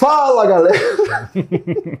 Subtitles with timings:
[0.00, 0.78] Fala, galera!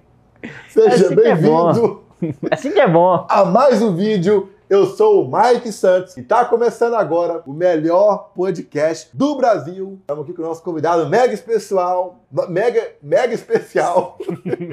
[0.68, 2.04] Seja Assim é bem-vindo
[2.48, 3.26] Assim que é bom.
[3.28, 4.50] a mais um vídeo.
[4.70, 9.98] Eu sou o Mike Santos e tá começando agora o melhor podcast do Brasil.
[10.00, 14.16] Estamos aqui com o nosso convidado mega especial, mega, mega especial,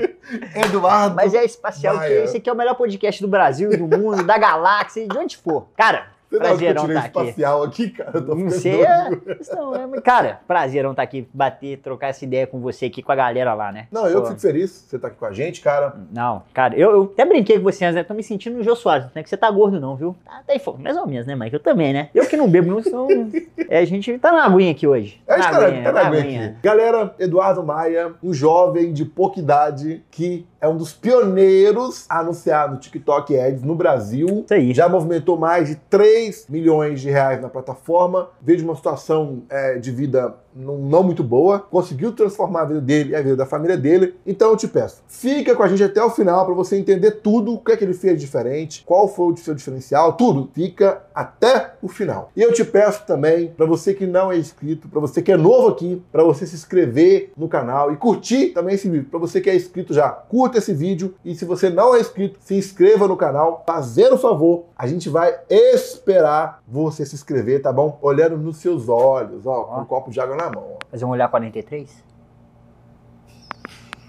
[0.68, 1.16] Eduardo.
[1.16, 2.10] Mas é espacial, Maia.
[2.10, 5.38] porque esse aqui é o melhor podcast do Brasil, do mundo, da galáxia, de onde
[5.38, 5.68] for.
[5.76, 7.20] Cara, Você prazerão tirei tá aqui.
[7.20, 8.12] espacial aqui, cara?
[8.16, 9.10] Eu tô Não sei, é,
[9.56, 13.16] não é, cara, prazerão estar aqui, bater, trocar essa ideia com você aqui, com a
[13.16, 13.88] galera lá, né?
[13.92, 15.96] Não, eu Pô, fico feliz você tá aqui com a gente, cara.
[16.12, 18.04] Não, cara, eu, eu até brinquei com você antes, né?
[18.04, 20.16] Tô me sentindo no Jô Soares, não é que você tá gordo não, viu?
[20.26, 21.54] Tá, tá fo- mais ou menos, né, Mike?
[21.54, 22.10] Eu também, né?
[22.14, 23.08] Eu que não bebo, não sou...
[23.68, 25.20] É, a gente tá na aguinha aqui hoje.
[25.28, 26.46] É, na cara, aguinha, tá na aguinha.
[26.50, 26.56] aqui.
[26.62, 32.72] Galera, Eduardo Maia, um jovem de pouca idade que é um dos pioneiros a anunciar
[32.72, 34.44] no TikTok Ads no Brasil.
[34.44, 34.74] Isso aí.
[34.74, 39.78] Já movimentou mais de 3 milhões de reais na plataforma, veio de uma situação é,
[39.78, 43.78] de vida não, muito boa, conseguiu transformar a vida dele e a vida da família
[43.78, 44.16] dele.
[44.26, 47.54] Então eu te peço, fica com a gente até o final para você entender tudo,
[47.54, 50.50] o que é que ele fez diferente, qual foi o seu diferencial, tudo.
[50.54, 52.32] Fica até o final.
[52.36, 55.38] E eu te peço também, para você que não é inscrito, para você que é
[55.38, 59.08] novo aqui, para você se inscrever no canal e curtir também esse vídeo.
[59.10, 62.40] Para você que é inscrito já, curta esse vídeo e se você não é inscrito,
[62.40, 64.66] se inscreva no canal, fazendo o favor.
[64.78, 67.98] A gente vai esperar você se inscrever, tá bom?
[68.02, 70.76] Olhando nos seus olhos, ó, com um copo de água na mão.
[70.76, 70.86] ó.
[70.90, 72.15] Fazer um olhar 43?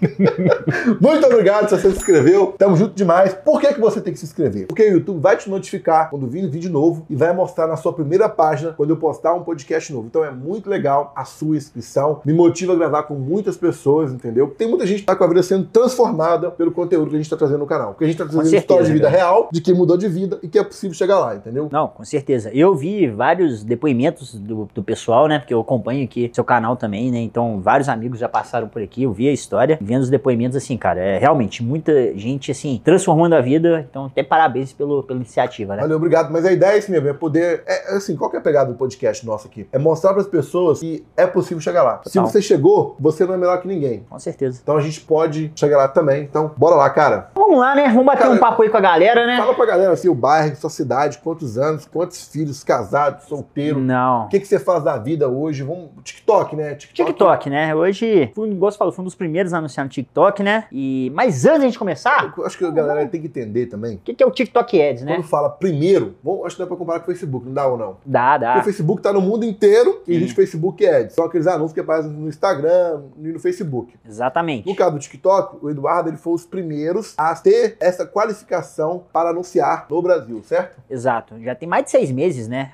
[1.01, 2.53] Muito obrigado se você se inscreveu.
[2.57, 3.33] Tamo junto demais.
[3.33, 4.67] Por que, que você tem que se inscrever?
[4.67, 7.93] Porque o YouTube vai te notificar quando vir vídeo novo e vai mostrar na sua
[7.93, 10.07] primeira página quando eu postar um podcast novo.
[10.07, 12.21] Então é muito legal a sua inscrição.
[12.25, 14.53] Me motiva a gravar com muitas pessoas, entendeu?
[14.57, 17.29] Tem muita gente que tá com a vida sendo transformada pelo conteúdo que a gente
[17.29, 17.89] tá trazendo no canal.
[17.89, 19.17] Porque a gente tá trazendo história de vida cara.
[19.17, 21.69] real, de quem mudou de vida e que é possível chegar lá, entendeu?
[21.71, 22.51] Não, com certeza.
[22.53, 25.39] Eu vi vários depoimentos do, do pessoal, né?
[25.39, 27.19] Porque eu acompanho aqui seu canal também, né?
[27.19, 30.77] Então, vários amigos já passaram por aqui, eu vi a história, vendo os depoimentos, assim,
[30.77, 33.85] cara, é realmente muita gente, assim, transformando a vida.
[33.89, 35.81] Então, até parabéns pelo, pela iniciativa, né?
[35.81, 36.31] Valeu, obrigado.
[36.31, 37.63] Mas a ideia é isso mesmo, é poder.
[37.65, 39.67] É, assim, qual que é a pegada do podcast nosso aqui?
[39.71, 42.01] É mostrar para as pessoas que é possível chegar lá.
[42.05, 42.27] Se Total.
[42.27, 44.05] você chegou, você não é melhor que ninguém.
[44.09, 44.59] Com certeza.
[44.61, 46.23] Então a gente pode chegar lá também.
[46.23, 47.29] Então, bora lá, cara.
[47.33, 47.87] Vamos lá, né?
[47.87, 49.37] Vamos bater Cara, um papo aí com a galera, né?
[49.37, 53.79] Fala pra galera assim, o bairro, sua cidade, quantos anos, quantos filhos, casado, solteiro.
[53.79, 54.25] Não.
[54.25, 55.63] O que, que você faz da vida hoje?
[55.63, 55.89] Vamos.
[56.03, 56.75] TikTok, né?
[56.75, 57.73] TikTok, né?
[57.73, 60.65] Hoje, fui, você falou, fui um dos primeiros a anunciar no TikTok, né?
[60.71, 63.95] E, mas antes da gente começar, Eu acho que a galera tem que entender também.
[63.95, 65.15] o que, que é o TikTok Ads, né?
[65.15, 67.77] Quando fala primeiro, bom, acho que dá pra comparar com o Facebook, não dá ou
[67.77, 67.97] não?
[68.05, 68.59] Dá, Porque dá.
[68.59, 70.17] o Facebook tá no mundo inteiro e Sim.
[70.17, 71.15] existe Facebook Ads.
[71.15, 73.93] São aqueles anúncios que aparecem no Instagram e no Facebook.
[74.07, 74.67] Exatamente.
[74.67, 79.29] No caso do TikTok, o Eduardo ele foi os primeiros a ter essa qualificação para
[79.29, 80.77] anunciar no Brasil, certo?
[80.89, 81.35] Exato.
[81.41, 82.71] Já tem mais de seis meses, né?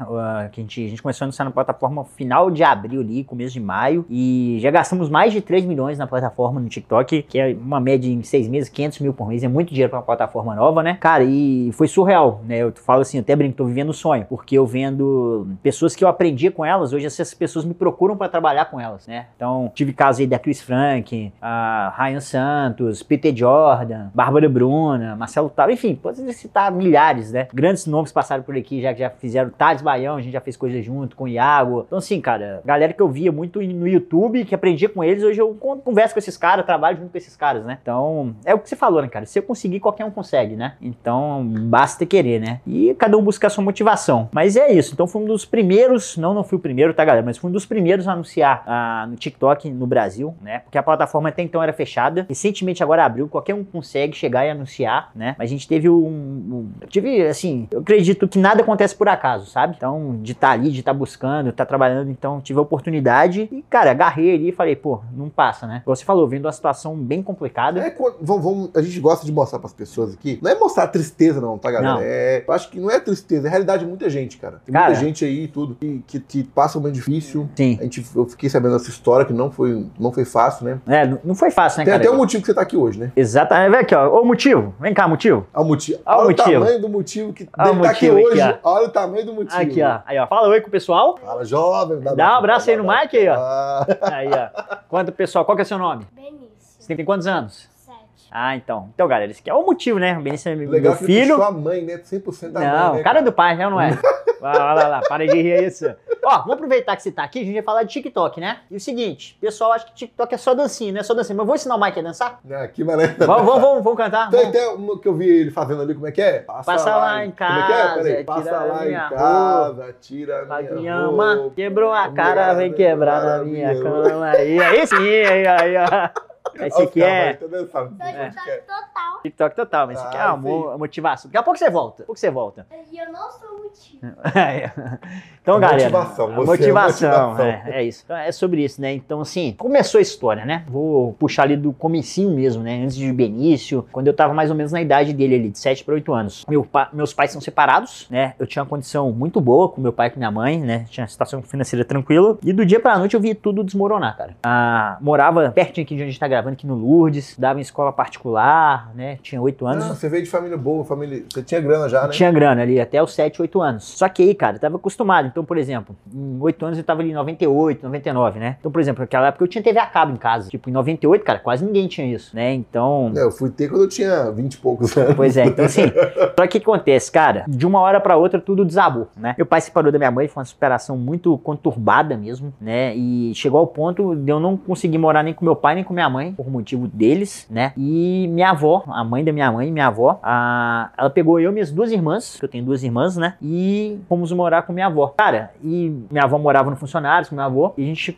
[0.52, 3.53] que a gente, a gente começou a anunciar na plataforma final de abril ali, começo
[3.53, 4.06] de maio.
[4.09, 8.09] E já gastamos mais de 3 milhões na plataforma no TikTok, que é uma média
[8.12, 9.44] em seis meses, 500 mil por mês.
[9.44, 10.98] É muito dinheiro para uma plataforma nova, né?
[11.00, 12.58] Cara, e foi surreal, né?
[12.58, 14.26] Eu falo assim, até brinco, tô vivendo o sonho.
[14.30, 18.28] Porque eu vendo pessoas que eu aprendia com elas, hoje essas pessoas me procuram para
[18.30, 19.28] trabalhar com elas, né?
[19.36, 25.50] Então, tive casos aí da Chris Frank, a Ryan Santos, Peter Jordan, Bárbara Bruna, Marcelo
[25.50, 27.48] Tal, enfim, pode citar milhares, né?
[27.54, 30.81] Grandes nomes passaram por aqui, já, já fizeram Thales Baião, a gente já fez coisa
[30.81, 31.84] junto com o Iago.
[31.88, 35.40] Então, assim, cara, galera que eu via muito no YouTube, que aprendia com eles, hoje
[35.40, 37.78] eu con- converso com esses caras, trabalho junto com esses caras, né?
[37.82, 39.26] Então, é o que você falou, né, cara?
[39.26, 40.74] Se eu conseguir, qualquer um consegue, né?
[40.82, 42.60] Então, basta querer, né?
[42.68, 44.30] E cada um buscar a sua motivação.
[44.32, 44.94] Mas é isso.
[44.94, 47.26] Então, fui um dos primeiros, não, não fui o primeiro, tá, galera?
[47.26, 50.60] Mas fui um dos primeiros a anunciar ah, no TikTok no Brasil, né?
[50.60, 52.26] Porque a plataforma até então era fechada.
[52.28, 55.36] Recentemente agora abriu, qualquer um consegue chegar e anunciar, né?
[55.38, 59.46] Mas a gente teve um, um- tive assim, eu acredito que nada acontece por acaso,
[59.50, 59.76] sabe?
[59.78, 63.92] Então, de estar ali, de estar buscando, estar trabalhando, então tive a oportunidade e, cara,
[63.92, 65.82] agarrei ali e falei, pô, não passa, né?
[65.86, 67.80] Como você falou, vendo uma situação bem complicada.
[67.80, 70.40] É, vamos, vamos- a gente gosta de mostrar para as pessoas aqui.
[70.42, 71.94] Não é mostrar tristeza, não, tá, galera?
[71.96, 72.02] Não.
[72.02, 74.62] É, eu acho que não é tristeza, é a realidade de muita gente, cara.
[74.66, 74.88] Tem Cara.
[74.88, 77.50] muita gente aí e tudo que, que, que passa um momento difícil.
[77.56, 77.78] Sim.
[77.80, 80.80] A gente, eu fiquei sabendo dessa história que não foi, não foi fácil, né?
[80.88, 82.04] É, não- foi fácil, né, Tem cara?
[82.04, 83.12] até um motivo que você tá aqui hoje, né?
[83.16, 83.72] Exatamente.
[83.72, 84.22] Vem aqui, ó.
[84.22, 84.74] O motivo.
[84.80, 85.46] Vem cá, motivo.
[85.54, 86.00] Olha o motivo.
[86.06, 86.60] Olha o Olha o motivo.
[86.66, 88.60] tamanho do motivo que Olha o dele tá aqui motivo aqui, hoje.
[88.64, 88.72] ó.
[88.74, 89.62] Olha o tamanho do motivo.
[89.62, 90.00] Aqui, ó.
[90.06, 90.28] Aí, ó.
[90.28, 91.18] Fala oi com o pessoal.
[91.18, 92.00] Fala, jovem.
[92.16, 93.36] Dá um abraço aí no Mike aí, ó.
[93.36, 94.76] Ah, Aí, ó.
[94.90, 96.06] Quanto pessoal, qual que é o seu nome?
[96.14, 96.48] Benício,
[96.83, 97.69] Você tem quantos anos?
[97.77, 98.27] sete.
[98.30, 98.89] Ah, então.
[98.94, 100.18] Então, galera, esse aqui é o motivo, né?
[100.18, 101.35] O Benício é meu legal filho.
[101.38, 101.97] puxou a mãe, né?
[101.97, 103.03] 100% da Não, mãe, né?
[103.03, 103.69] cara do pai, né?
[103.69, 103.91] Não é?
[104.41, 105.85] Vai lá, lá, lá, para de rir é isso.
[106.21, 108.59] Ó, vamos aproveitar que você tá aqui, a gente vai falar de TikTok, né?
[108.69, 111.33] E o seguinte, pessoal acha que TikTok é só dancinha, não é só dancinha.
[111.38, 112.39] Mas eu vou ensinar o Mike a dançar?
[112.50, 113.13] É, que maneiro.
[113.19, 114.30] Vamos, vamos, vamos, vamos cantar?
[114.30, 116.39] Tem até uma que eu vi ele fazendo ali, como é que é?
[116.39, 117.75] Passa lá em Como é que é?
[117.77, 118.24] casa, Peraí.
[118.25, 121.51] Passa lá em casa, tira a minha roupa.
[121.56, 124.25] quebrou a cara, vem quebrar na minha cama.
[124.31, 126.32] Aí, aí sim, aí, aí, ó.
[126.60, 129.22] Esse aqui é Tô total.
[129.24, 131.30] TikTok total, mas esse aqui é Ah, amor, motivação.
[131.30, 131.92] Daqui a pouco você volta.
[132.00, 132.68] Daqui a pouco você volta.
[132.92, 134.04] E eu não sou motivo.
[135.42, 135.84] então, A galera.
[135.90, 137.45] motivação, é motivação, motivação.
[137.45, 138.01] é, é isso.
[138.06, 138.94] Então, é sobre isso, né?
[138.94, 140.63] Então, assim, começou a história, né?
[140.68, 142.84] Vou puxar ali do comecinho mesmo, né?
[142.84, 145.84] Antes de Benício, quando eu tava mais ou menos na idade dele ali, de 7
[145.84, 146.45] para 8 anos.
[146.48, 148.34] Meu pa- meus pais são separados, né?
[148.38, 150.86] Eu tinha uma condição muito boa com meu pai e com minha mãe, né?
[150.90, 152.38] Tinha uma situação financeira tranquila.
[152.44, 154.36] E do dia pra noite eu vi tudo desmoronar, cara.
[154.44, 157.62] Ah, morava pertinho aqui de onde a gente tá gravando, aqui no Lourdes, dava em
[157.62, 159.18] escola particular, né?
[159.21, 159.85] Tinha 8 anos.
[159.85, 161.24] Ah, você veio de família boa, família.
[161.31, 162.09] Você tinha grana já, né?
[162.09, 163.83] Tinha grana ali até os 7, 8 anos.
[163.83, 165.27] Só que aí, cara, eu tava acostumado.
[165.27, 168.57] Então, por exemplo, em 8 anos eu tava ali em 98, 99, né?
[168.59, 170.50] Então, por exemplo, naquela época eu tinha TV a cabo em casa.
[170.50, 172.53] Tipo, em 98, cara, quase ninguém tinha isso, né?
[172.53, 173.12] Então.
[173.15, 175.13] É, Eu fui ter quando eu tinha 20 e poucos anos.
[175.15, 175.83] Pois é, então assim,
[176.38, 177.45] só que o que acontece, cara?
[177.47, 179.35] De uma hora pra outra tudo desabou, né?
[179.38, 182.95] Meu pai se separou da minha mãe, foi uma separação muito conturbada mesmo, né?
[182.95, 185.94] E chegou ao ponto de eu não conseguir morar nem com meu pai nem com
[185.94, 187.74] minha mãe, por motivo deles, né?
[187.78, 190.92] E minha avó, a mãe da minha mãe, minha avó, a...
[190.98, 193.36] ela pegou eu e minhas duas irmãs, que eu tenho duas irmãs, né?
[193.42, 195.14] E fomos morar com minha avó.
[195.18, 198.16] Cara, e minha avó morava no funcionários com minha avó, e a gente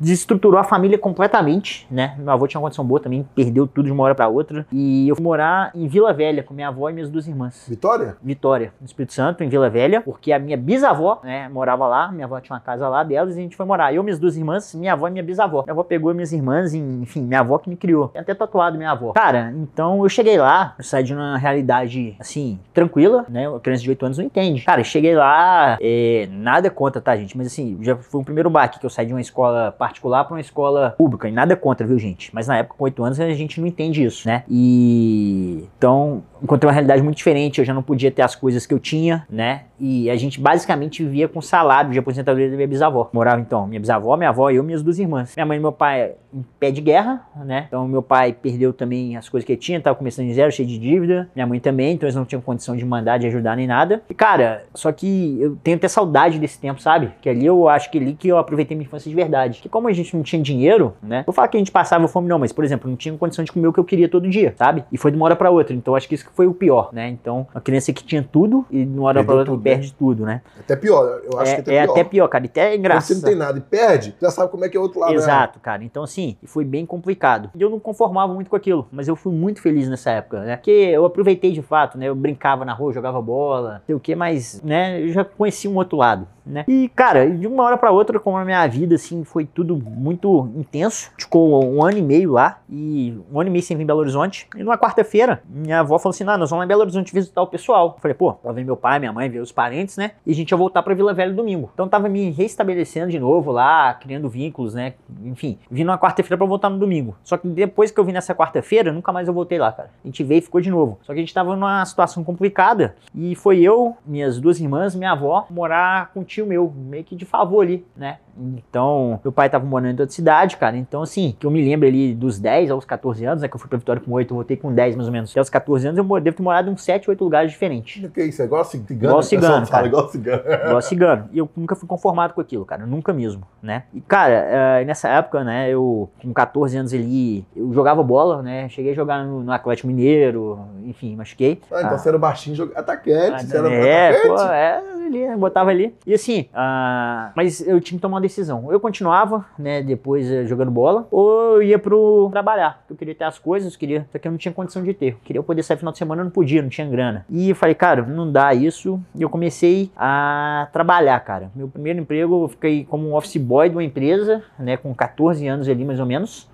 [0.00, 2.14] desestruturou a família completamente, né?
[2.18, 4.66] Meu avô tinha uma condição boa também, perdeu tudo de uma hora pra outra.
[4.72, 7.66] E eu fui morar em Vila Velha com minha avó e minhas duas irmãs.
[7.68, 8.16] Vitória?
[8.22, 12.24] Vitória, no Espírito Santo, em Vila Velha, porque a minha bisavó, né, morava lá, minha
[12.24, 13.94] avó tinha uma casa lá delas e a gente foi morar.
[13.94, 15.62] Eu, minhas duas irmãs, minha avó e minha bisavó.
[15.62, 18.08] Minha avó pegou minhas irmãs, enfim, minha avó que me criou.
[18.08, 19.12] Tem até tatuado minha avó.
[19.12, 23.82] Cara, então eu cheguei lá, eu saí de uma realidade, assim, tranquila, né, a criança
[23.82, 24.62] de 8 anos não entende.
[24.62, 28.78] Cara, cheguei lá, é, nada contra, tá, gente, mas assim, já foi o primeiro baque
[28.78, 31.98] que eu saí de uma escola particular pra uma escola pública, e nada contra, viu,
[31.98, 32.34] gente?
[32.34, 34.44] Mas na época, com 8 anos, a gente não entende isso, né?
[34.48, 38.74] E então, encontrei uma realidade muito diferente, eu já não podia ter as coisas que
[38.74, 39.62] eu tinha, né?
[39.78, 43.08] E a gente basicamente vivia com salário de aposentadoria da minha bisavó.
[43.12, 45.34] Morava então minha bisavó, minha avó, eu e minhas duas irmãs.
[45.36, 47.64] Minha mãe e meu pai em pé de guerra, né?
[47.68, 50.68] Então meu pai perdeu também as coisas que ele tinha, tava começando em zero, cheio
[50.68, 51.28] de dívida.
[51.34, 54.02] Minha mãe também, então eles não tinham condição de mandar, de ajudar nem nada.
[54.08, 57.12] E cara, só que eu tenho até saudade desse tempo, sabe?
[57.20, 59.60] Que ali eu acho que ali que eu aproveitei minha infância de verdade.
[59.60, 61.22] Que como a gente não tinha dinheiro, né?
[61.26, 63.52] Vou falar que a gente passava fome não, mas por exemplo, não tinha condição de
[63.52, 64.84] comer o que eu queria todo dia, sabe?
[64.90, 65.74] E foi de uma hora pra outra.
[65.74, 67.08] Então acho que isso que foi o pior, né?
[67.08, 69.70] Então, uma criança que tinha tudo e de uma hora pra outra tudo, né?
[69.70, 70.42] perde tudo, né?
[70.58, 71.92] Até pior, eu acho é que até é pior.
[71.92, 72.44] até pior, cara.
[72.44, 73.16] E até é Quando você engraçado.
[73.16, 75.10] não tem nada e perde, já sabe como é que é o outro lado.
[75.10, 75.16] né?
[75.16, 75.84] Exato, cara.
[75.84, 77.07] Então, assim, foi bem complicado.
[77.54, 80.56] E eu não conformava muito com aquilo, mas eu fui muito feliz nessa época, né?
[80.56, 82.08] Porque eu aproveitei de fato, né?
[82.08, 85.00] Eu brincava na rua, jogava bola, sei o que, mas, né?
[85.00, 86.64] Eu já conheci um outro lado, né?
[86.68, 90.48] E, cara, de uma hora pra outra, como a minha vida, assim, foi tudo muito
[90.56, 91.10] intenso.
[91.18, 94.00] Ficou um ano e meio lá, e um ano e meio sem vir em Belo
[94.00, 94.46] Horizonte.
[94.56, 97.42] E numa quarta-feira, minha avó falou assim: ah, nós vamos lá em Belo Horizonte visitar
[97.42, 97.94] o pessoal.
[97.96, 100.12] Eu falei, pô, pra ver meu pai, minha mãe, ver os parentes, né?
[100.26, 101.70] E a gente ia voltar pra Vila Velha domingo.
[101.72, 104.94] Então tava me reestabelecendo de novo lá, criando vínculos, né?
[105.24, 106.87] Enfim, vim numa quarta-feira pra voltar no domingo.
[107.22, 109.90] Só que depois que eu vim nessa quarta-feira, nunca mais eu voltei lá, cara.
[110.04, 110.98] A gente veio e ficou de novo.
[111.02, 115.12] Só que a gente tava numa situação complicada e foi eu, minhas duas irmãs, minha
[115.12, 118.18] avó, morar com um tio meu, meio que de favor ali, né?
[118.38, 120.76] Então, meu pai tava morando em outra cidade, cara.
[120.76, 123.48] Então, assim, que eu me lembro ali dos 10 aos 14 anos, né?
[123.48, 125.30] Que eu fui pra Vitória com 8, eu voltei com 10 mais ou menos.
[125.30, 128.04] Até os 14 anos eu devo ter morado em uns 7, 8 lugares diferentes.
[128.04, 128.40] O que é isso?
[128.42, 128.92] É igual cigano?
[128.92, 129.86] Igual pessoal cigano, cara.
[129.86, 130.42] igual cigano.
[130.66, 131.28] Igual cigano.
[131.32, 132.86] E eu nunca fui conformado com aquilo, cara.
[132.86, 133.84] Nunca mesmo, né?
[133.92, 138.68] E, cara, eh, nessa época, né, eu, com 14 anos ali, eu jogava bola, né?
[138.70, 141.60] Cheguei a jogar no, no Atlético Mineiro, enfim, machuquei.
[141.70, 141.98] Ah, então Ah.
[141.98, 143.44] você era baixinho, joga- atacante.
[143.46, 144.28] você era é, atacante.
[144.28, 145.94] pô, é, ali, né, botava ali.
[146.06, 148.64] E assim, ah, mas eu tinha que tomar uma decisão.
[148.66, 152.82] Ou eu continuava, né, depois eh, jogando bola, ou eu ia pro trabalhar.
[152.88, 155.12] Eu queria ter as coisas, queria, só que eu não tinha condição de ter.
[155.12, 157.24] Eu queria poder sair final de semana, eu não podia, não tinha grana.
[157.30, 159.00] E eu falei, cara, não dá isso.
[159.14, 161.50] E eu comecei a trabalhar, cara.
[161.54, 165.46] Meu primeiro emprego, eu fiquei como um office boy de uma empresa, né, com 14
[165.46, 166.48] anos ali mais ou menos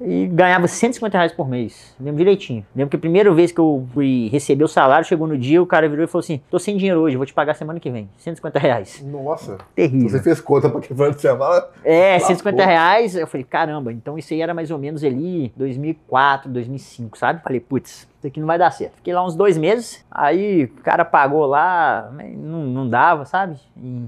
[0.00, 1.94] e ganhava 150 reais por mês.
[2.00, 2.66] Lembro direitinho.
[2.74, 5.66] Lembro que a primeira vez que eu fui receber o salário, chegou no dia, o
[5.66, 8.08] cara virou e falou assim: tô sem dinheiro hoje, vou te pagar semana que vem.
[8.18, 9.02] 150 reais.
[9.04, 10.08] Nossa, Terrível.
[10.08, 11.64] você fez conta pra quebrando de semana.
[11.84, 12.28] É, Lascou.
[12.28, 13.16] 150 reais.
[13.16, 17.42] Eu falei, caramba, então isso aí era mais ou menos ali 2004, 2005, sabe?
[17.42, 18.94] Falei, putz, isso aqui não vai dar certo.
[18.96, 23.56] Fiquei lá uns dois meses, aí o cara pagou lá, não, não dava, sabe?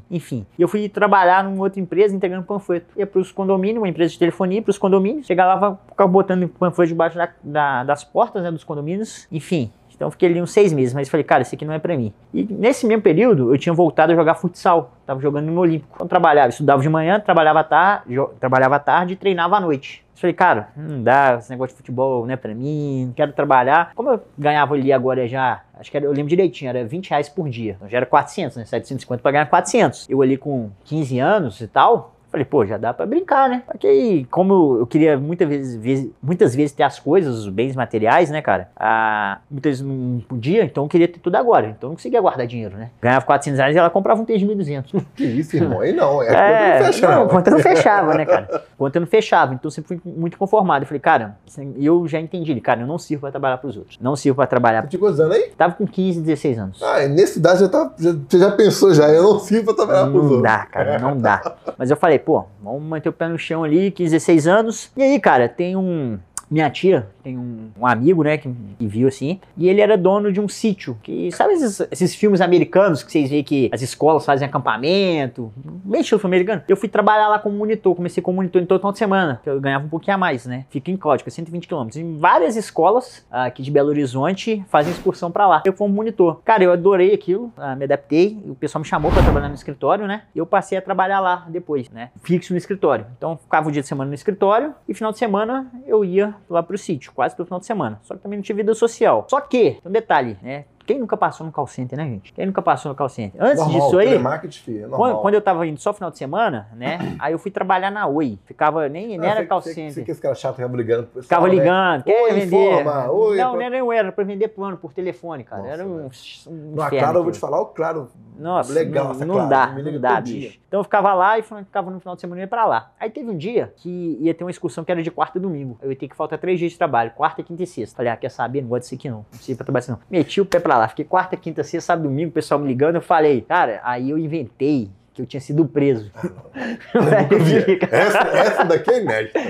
[0.09, 0.47] Enfim.
[0.57, 2.87] E eu fui trabalhar numa outra empresa entregando panfleto.
[2.97, 5.27] Ia pros condomínios, uma empresa de telefonia, pros condomínios.
[5.27, 9.27] Chegava lá, ficava botando panfleto debaixo da- da- das portas né, dos condomínios.
[9.33, 9.73] Enfim.
[9.95, 12.13] Então fiquei ali uns seis meses, mas falei, cara, isso aqui não é pra mim.
[12.33, 14.93] E nesse mesmo período, eu tinha voltado a jogar futsal.
[15.07, 15.93] Tava jogando no Olímpico.
[15.95, 20.05] Então trabalhava, estudava de manhã, trabalhava à tarde, trabalhava à tarde e treinava à noite.
[20.15, 23.33] Eu falei, cara, não dá, esse negócio de futebol não é pra mim, não quero
[23.33, 23.93] trabalhar.
[23.95, 27.29] Como eu ganhava ali agora já, acho que era, eu lembro direitinho, era 20 reais
[27.29, 27.75] por dia.
[27.77, 28.65] Então já era 400, né?
[28.65, 30.09] 750 pra ganhar 400.
[30.09, 33.63] Eu ali com 15 anos e tal, Falei, pô, já dá pra brincar, né?
[33.65, 38.29] Porque aí, como eu queria muitas vezes, muitas vezes ter as coisas, os bens materiais,
[38.29, 38.71] né, cara?
[38.77, 41.69] Ah, muitas vezes não podia, então eu queria ter tudo agora.
[41.69, 42.91] Então eu não conseguia guardar dinheiro, né?
[43.01, 45.01] Ganhava 400 reais e ela comprava um tênis de 1.200.
[45.15, 45.81] Que isso, irmão?
[45.81, 46.21] Aí não.
[46.21, 47.15] É, É, é fechado.
[47.21, 48.65] não, conta não fechava, né, cara?
[48.77, 50.83] Conta não fechava, então eu sempre fui muito conformado.
[50.83, 51.37] Eu falei, cara,
[51.77, 53.97] eu já entendi, cara, eu não sirvo pra trabalhar pros outros.
[54.01, 54.83] Não sirvo pra trabalhar.
[54.83, 55.51] Você tinha quantos anos aí?
[55.57, 56.83] Tava com 15, 16 anos.
[56.83, 59.75] Ah, e nessa idade já tá, já- você já pensou já, eu não sirvo pra
[59.75, 60.43] trabalhar pros Não outros.
[60.43, 61.55] dá, cara, não dá.
[61.79, 64.91] Mas eu falei, pô, vamos manter o pé no chão ali, 15, 16 anos.
[64.97, 66.19] E aí, cara, tem um.
[66.51, 70.33] Minha tia tem um, um amigo, né, que, que viu assim, e ele era dono
[70.33, 70.97] de um sítio.
[71.03, 75.53] Que sabe esses, esses filmes americanos que vocês veem que as escolas fazem acampamento?
[75.57, 76.63] Bem estilo filme americano.
[76.69, 79.49] Eu fui trabalhar lá como monitor, comecei como monitor em todo final de semana, que
[79.49, 80.67] eu ganhava um pouquinho a mais, né?
[80.71, 81.97] Fica em Cláudica, 120 quilômetros.
[81.97, 85.63] Em várias escolas aqui de Belo Horizonte fazem excursão pra lá.
[85.65, 86.41] Eu fui um monitor.
[86.45, 90.07] Cara, eu adorei aquilo, ah, me adaptei, o pessoal me chamou pra trabalhar no escritório,
[90.07, 90.23] né?
[90.35, 92.11] E eu passei a trabalhar lá depois, né?
[92.23, 93.07] Fixo no escritório.
[93.17, 96.63] Então ficava o dia de semana no escritório e final de semana eu ia lá
[96.63, 98.01] pro sítio, quase pro final de semana.
[98.03, 99.27] Só que também não tinha vida social.
[99.29, 100.65] Só que, um detalhe, né?
[100.87, 102.33] Quem nunca passou no call center, né, gente?
[102.33, 103.43] Quem nunca passou no call center?
[103.43, 104.09] Antes Normal, disso aí,
[104.51, 107.17] filho, é quando, quando eu tava indo só final de semana, né?
[107.19, 108.39] aí eu fui trabalhar na Oi.
[108.45, 109.93] Ficava, nem, nem Ah, era você- call center.
[109.93, 111.55] Você que esse cara chato ficava ligando pro Ficava né?
[111.55, 112.57] ligando, quer Oi, vender.
[112.81, 115.63] informa, oi, não, pra- não era, não era pra vender plano por telefone, cara.
[115.63, 119.27] Nossa, era um, um inferno Claro, eu vou te falar, o Claro, Nossa, legal não,
[119.27, 120.49] não Claro, dá, não dá, todo dia.
[120.49, 120.61] bicho.
[120.69, 122.91] Então eu ficava lá e ficava no final de semana e ia pra lá.
[122.99, 125.79] Aí teve um dia que ia ter uma excursão que era de quarta e domingo.
[125.81, 127.97] Eu ia ter que faltar três dias de trabalho, quarta, quinta e sexta.
[127.97, 128.61] Falei, ah, quer saber?
[128.61, 129.25] Não gosto disso aqui não.
[129.33, 129.99] Não sei pra trabalhar assim não.
[130.11, 130.89] Meti o pé pra lá.
[130.89, 132.97] Fiquei quarta, quinta, sexta, sábado, domingo, o pessoal me ligando.
[132.97, 136.11] Eu falei, cara, aí eu inventei que eu tinha sido preso.
[137.91, 139.41] essa, essa daqui é inédita.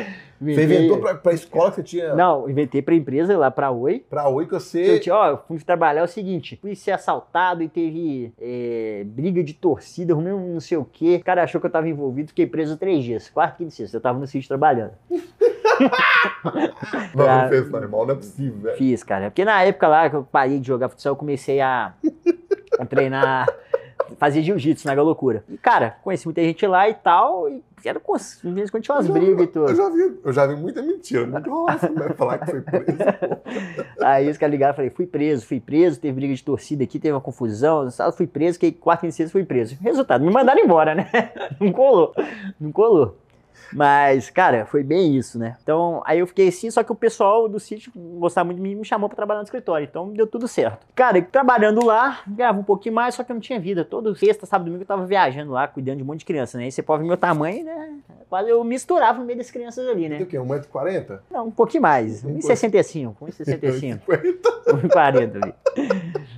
[0.41, 4.05] Você inventou pra, pra escola que você tinha Não, inventei pra empresa lá pra Oi.
[4.11, 4.99] pra Oi que Eu, você.
[4.99, 9.43] tinha, ó, eu fui trabalhar é o seguinte, fui ser assaltado e teve é, briga
[9.43, 11.19] de torcida, arrumei um não sei o quê.
[11.21, 13.97] O cara achou que eu tava envolvido, fiquei preso três dias, quarta, quinta e sexta.
[13.97, 14.93] Eu tava no sítio trabalhando.
[17.15, 18.77] Não, pra- não fez não, irmão, não é possível, velho.
[18.77, 19.31] Fiz, cara.
[19.31, 21.93] Porque na época lá que eu parei de jogar futsal, eu comecei a,
[22.79, 23.47] a treinar,
[24.19, 25.45] fazer jiu-jitsu na loucura.
[25.49, 28.95] E, cara, conheci muita gente lá e tal, e era com, às vezes quando tinha
[28.95, 29.75] umas Eu brigas e Eu tudo.
[29.75, 32.87] já vi, eu já vi muita mentira, roça, vai falar que foi preso.
[34.03, 36.99] Aí os caras ligaram e falei, fui preso, fui preso, teve briga de torcida aqui,
[36.99, 39.77] teve uma confusão, fui preso, que quarta e sexta fui preso.
[39.83, 41.11] Resultado, me mandaram embora, né?
[41.61, 42.15] Não colou,
[42.59, 43.19] não colou.
[43.73, 45.57] Mas, cara, foi bem isso, né?
[45.63, 48.73] Então, aí eu fiquei assim, só que o pessoal do sítio gostava muito de mim
[48.73, 49.87] e me chamou pra trabalhar no escritório.
[49.89, 50.87] Então, deu tudo certo.
[50.95, 53.85] Cara, trabalhando lá, ganhava um pouquinho mais, só que eu não tinha vida.
[53.85, 56.69] Todo sexta, sábado, domingo eu tava viajando lá, cuidando de um monte de criança, né?
[56.69, 57.99] E você pode ver meu tamanho, né?
[58.29, 60.21] Quase eu misturava no meio das crianças ali, né?
[60.21, 60.37] o quê?
[60.37, 61.21] 1,40m?
[61.31, 62.25] Não, um pouquinho mais.
[62.25, 63.15] Um 1,65.
[63.23, 64.01] 1,65.
[64.01, 64.93] 1,50m.
[64.93, 65.55] 40, velho.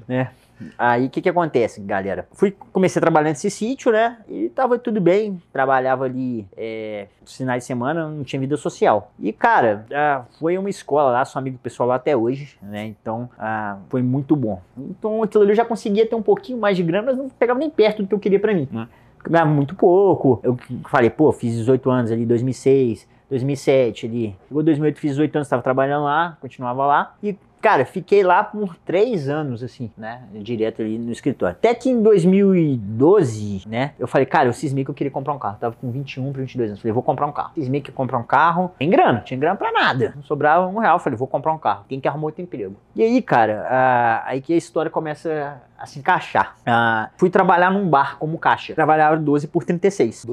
[0.07, 0.31] né?
[0.79, 2.27] Aí o que que acontece, galera?
[2.33, 4.19] Fui, comecei trabalhando nesse sítio, né?
[4.29, 5.41] E tava tudo bem.
[5.53, 9.13] Trabalhava ali é, nos finais de semana, não tinha vida social.
[9.19, 12.87] E, cara, ah, foi uma escola lá, sou amigo pessoal lá até hoje, né?
[12.87, 14.61] Então, ah, foi muito bom.
[14.77, 17.59] Então, aquilo ali eu já conseguia ter um pouquinho mais de grana, mas não pegava
[17.59, 18.69] nem perto do que eu queria pra mim?
[18.73, 20.41] Eu ganhava muito pouco.
[20.43, 20.57] Eu
[20.89, 24.37] falei, pô, fiz 18 anos ali, 2006, 2007 ali.
[24.49, 27.15] Chegou 2008, fiz 18 anos, tava trabalhando lá, continuava lá.
[27.23, 30.23] E, cara, fiquei lá por três anos, assim, né?
[30.33, 31.57] Direto ali no escritório.
[31.57, 33.93] Até que em 2012, né?
[33.99, 35.57] Eu falei, cara, eu cismei que eu queria comprar um carro.
[35.59, 36.81] Tava com 21 para 22 anos.
[36.81, 37.53] Falei, vou comprar um carro.
[37.55, 38.73] Cismei que ia comprar um carro.
[38.79, 40.13] Tem grana, tinha grana pra nada.
[40.17, 40.99] Não sobrava um real.
[40.99, 41.85] Falei, vou comprar um carro.
[41.89, 42.77] Tem que arrumar outro emprego.
[42.95, 46.57] E aí, cara, ah, aí que a história começa a se encaixar.
[46.65, 48.75] Ah, fui trabalhar num bar como caixa.
[48.75, 50.25] Trabalhava 12 por 36.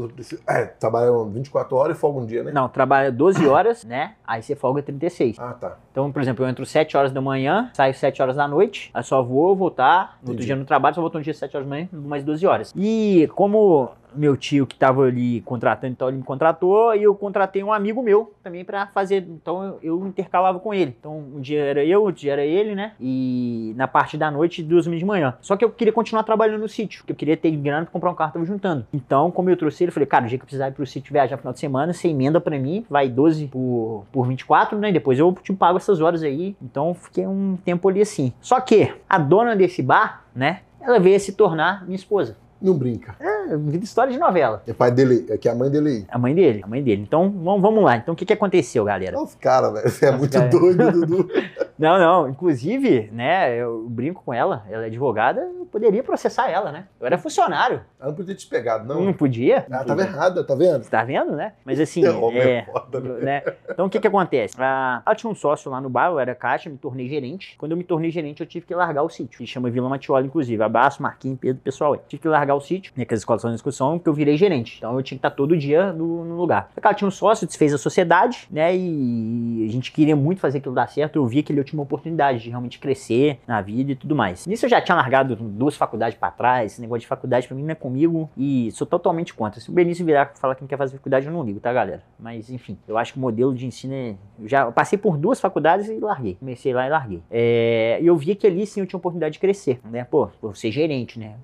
[0.47, 2.51] É, trabalham 24 horas e folga um dia, né?
[2.51, 4.15] Não, trabalha 12 horas, né?
[4.25, 5.37] Aí você folga 36.
[5.39, 5.77] Ah, tá.
[5.91, 9.03] Então, por exemplo, eu entro 7 horas da manhã, saio 7 horas da noite, aí
[9.03, 11.75] só vou voltar, no outro dia no trabalho, só volto um dia 7 horas da
[11.75, 12.73] manhã, mais 12 horas.
[12.75, 17.63] E como meu tio que tava ali contratando, então ele me contratou, e eu contratei
[17.63, 20.95] um amigo meu também pra fazer, então eu, eu intercalava com ele.
[20.99, 22.93] Então, um dia era eu, outro dia era ele, né?
[22.99, 25.35] E na parte da noite, duas horas de manhã.
[25.41, 28.11] Só que eu queria continuar trabalhando no sítio, porque eu queria ter grana pra comprar
[28.11, 28.85] um carro, tava juntando.
[28.93, 30.85] Então, como eu trouxe ele, eu falei, cara, o dia que eu precisar ir pro
[30.85, 34.77] sítio viajar no final de semana, você emenda pra mim, vai 12 por, por 24,
[34.77, 34.89] né?
[34.89, 36.55] E depois eu te pago essas horas aí.
[36.61, 38.33] Então, fiquei um tempo ali assim.
[38.41, 40.61] Só que a dona desse bar, né?
[40.81, 42.35] Ela veio se tornar minha esposa.
[42.63, 43.13] Não brinca.
[43.19, 44.63] É, vida história de novela.
[44.65, 46.05] É pai dele, é que é a mãe dele aí.
[46.09, 47.01] A mãe dele, a mãe dele.
[47.01, 47.97] Então, vamos, vamos lá.
[47.97, 49.19] Então, o que, que aconteceu, galera?
[49.21, 49.89] Os caras, velho.
[49.89, 51.29] Você é Os muito cara- doido, Dudu.
[51.77, 52.29] Não, não.
[52.29, 56.85] Inclusive, né, eu brinco com ela, ela é advogada, poderia processar ela, né?
[56.99, 57.81] Eu era funcionário.
[57.99, 59.01] Ela não podia te pegado, não.
[59.03, 59.65] Não, podia.
[59.67, 60.15] Ela não tava podia.
[60.15, 60.87] errada, tá vendo?
[60.87, 61.53] Tá vendo, né?
[61.65, 63.19] Mas assim, É, é, é foda, né?
[63.19, 63.53] né?
[63.67, 64.55] Então o que que acontece?
[64.59, 67.55] Ah, ela tinha um sócio lá no bar, eu era caixa, me tornei gerente.
[67.57, 69.39] Quando eu me tornei gerente, eu tive que largar o sítio.
[69.39, 70.61] Que chama Vila Matiola, inclusive.
[70.61, 71.99] Abraço, Marquinhos, Pedro, pessoal aí.
[72.07, 73.03] Tive que largar o sítio, né?
[73.03, 74.77] Que as escolas estão em discussão, porque eu virei gerente.
[74.77, 76.69] Então eu tinha que estar todo dia no, no lugar.
[76.79, 78.75] Ela tinha um sócio, desfez a sociedade, né?
[78.75, 81.15] E a gente queria muito fazer aquilo dar certo.
[81.15, 84.45] Eu via que ele tinha uma oportunidade de realmente crescer na vida e tudo mais.
[84.45, 86.73] Nisso eu já tinha largado duas faculdades pra trás.
[86.73, 89.59] Esse negócio de faculdade pra mim não é comigo e sou totalmente contra.
[89.61, 91.71] Se o Benício virar e falar que não quer fazer faculdade, eu não ligo, tá,
[91.71, 92.03] galera?
[92.19, 94.15] Mas enfim, eu acho que o modelo de ensino é.
[94.39, 96.35] Eu já passei por duas faculdades e larguei.
[96.35, 97.23] Comecei lá e larguei.
[97.31, 100.03] É, E eu via que ali sim eu tinha oportunidade de crescer, né?
[100.03, 101.35] Pô, por ser gerente, né?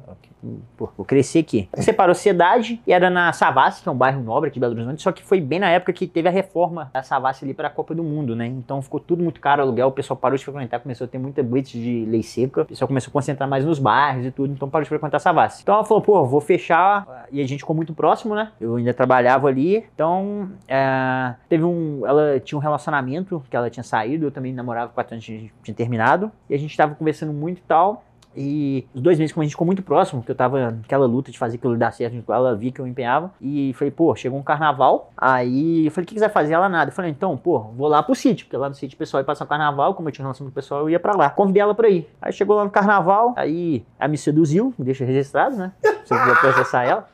[0.78, 1.70] Pô, vou crescer aqui.
[1.78, 4.74] Separou a sociedade e era na Savassi, que é um bairro nobre aqui de Belo
[4.74, 7.68] Horizonte, só que foi bem na época que teve a reforma da Savassi ali para
[7.68, 8.46] a Copa do Mundo, né?
[8.48, 11.44] Então ficou tudo muito caro, aluguel, o pessoal parou de frequentar, começou a ter muita
[11.44, 14.70] blitz de lei seca, o pessoal começou a concentrar mais nos bairros e tudo, então
[14.70, 15.62] parou de frequentar a Savassi.
[15.62, 18.51] Então ela falou, pô, vou fechar, e a gente ficou muito próximo, né?
[18.60, 23.84] Eu ainda trabalhava ali, então é, teve um, ela tinha um relacionamento que ela tinha
[23.84, 27.60] saído, eu também namorava quatro anos, tinha, tinha terminado, e a gente tava conversando muito
[27.60, 28.04] e tal,
[28.36, 31.32] e os dois meses, como a gente ficou muito próximo, que eu tava naquela luta
[31.32, 33.32] de fazer aquilo dar certo, ela via que eu empenhava.
[33.42, 35.12] E falei, pô, chegou um carnaval.
[35.18, 36.54] Aí eu falei, o que, que você vai fazer?
[36.54, 36.92] Ela nada.
[36.92, 39.26] Eu falei, então, pô, vou lá pro sítio, porque lá no sítio o pessoal ia
[39.26, 39.94] passar o carnaval.
[39.96, 41.30] Como eu tinha relação com o pessoal, eu ia pra lá.
[41.30, 42.08] Convidei ela pra ir.
[42.22, 45.72] Aí chegou lá no carnaval, aí ela me seduziu, me deixa registrado, né?
[46.06, 47.08] Se eu quiser processar ela.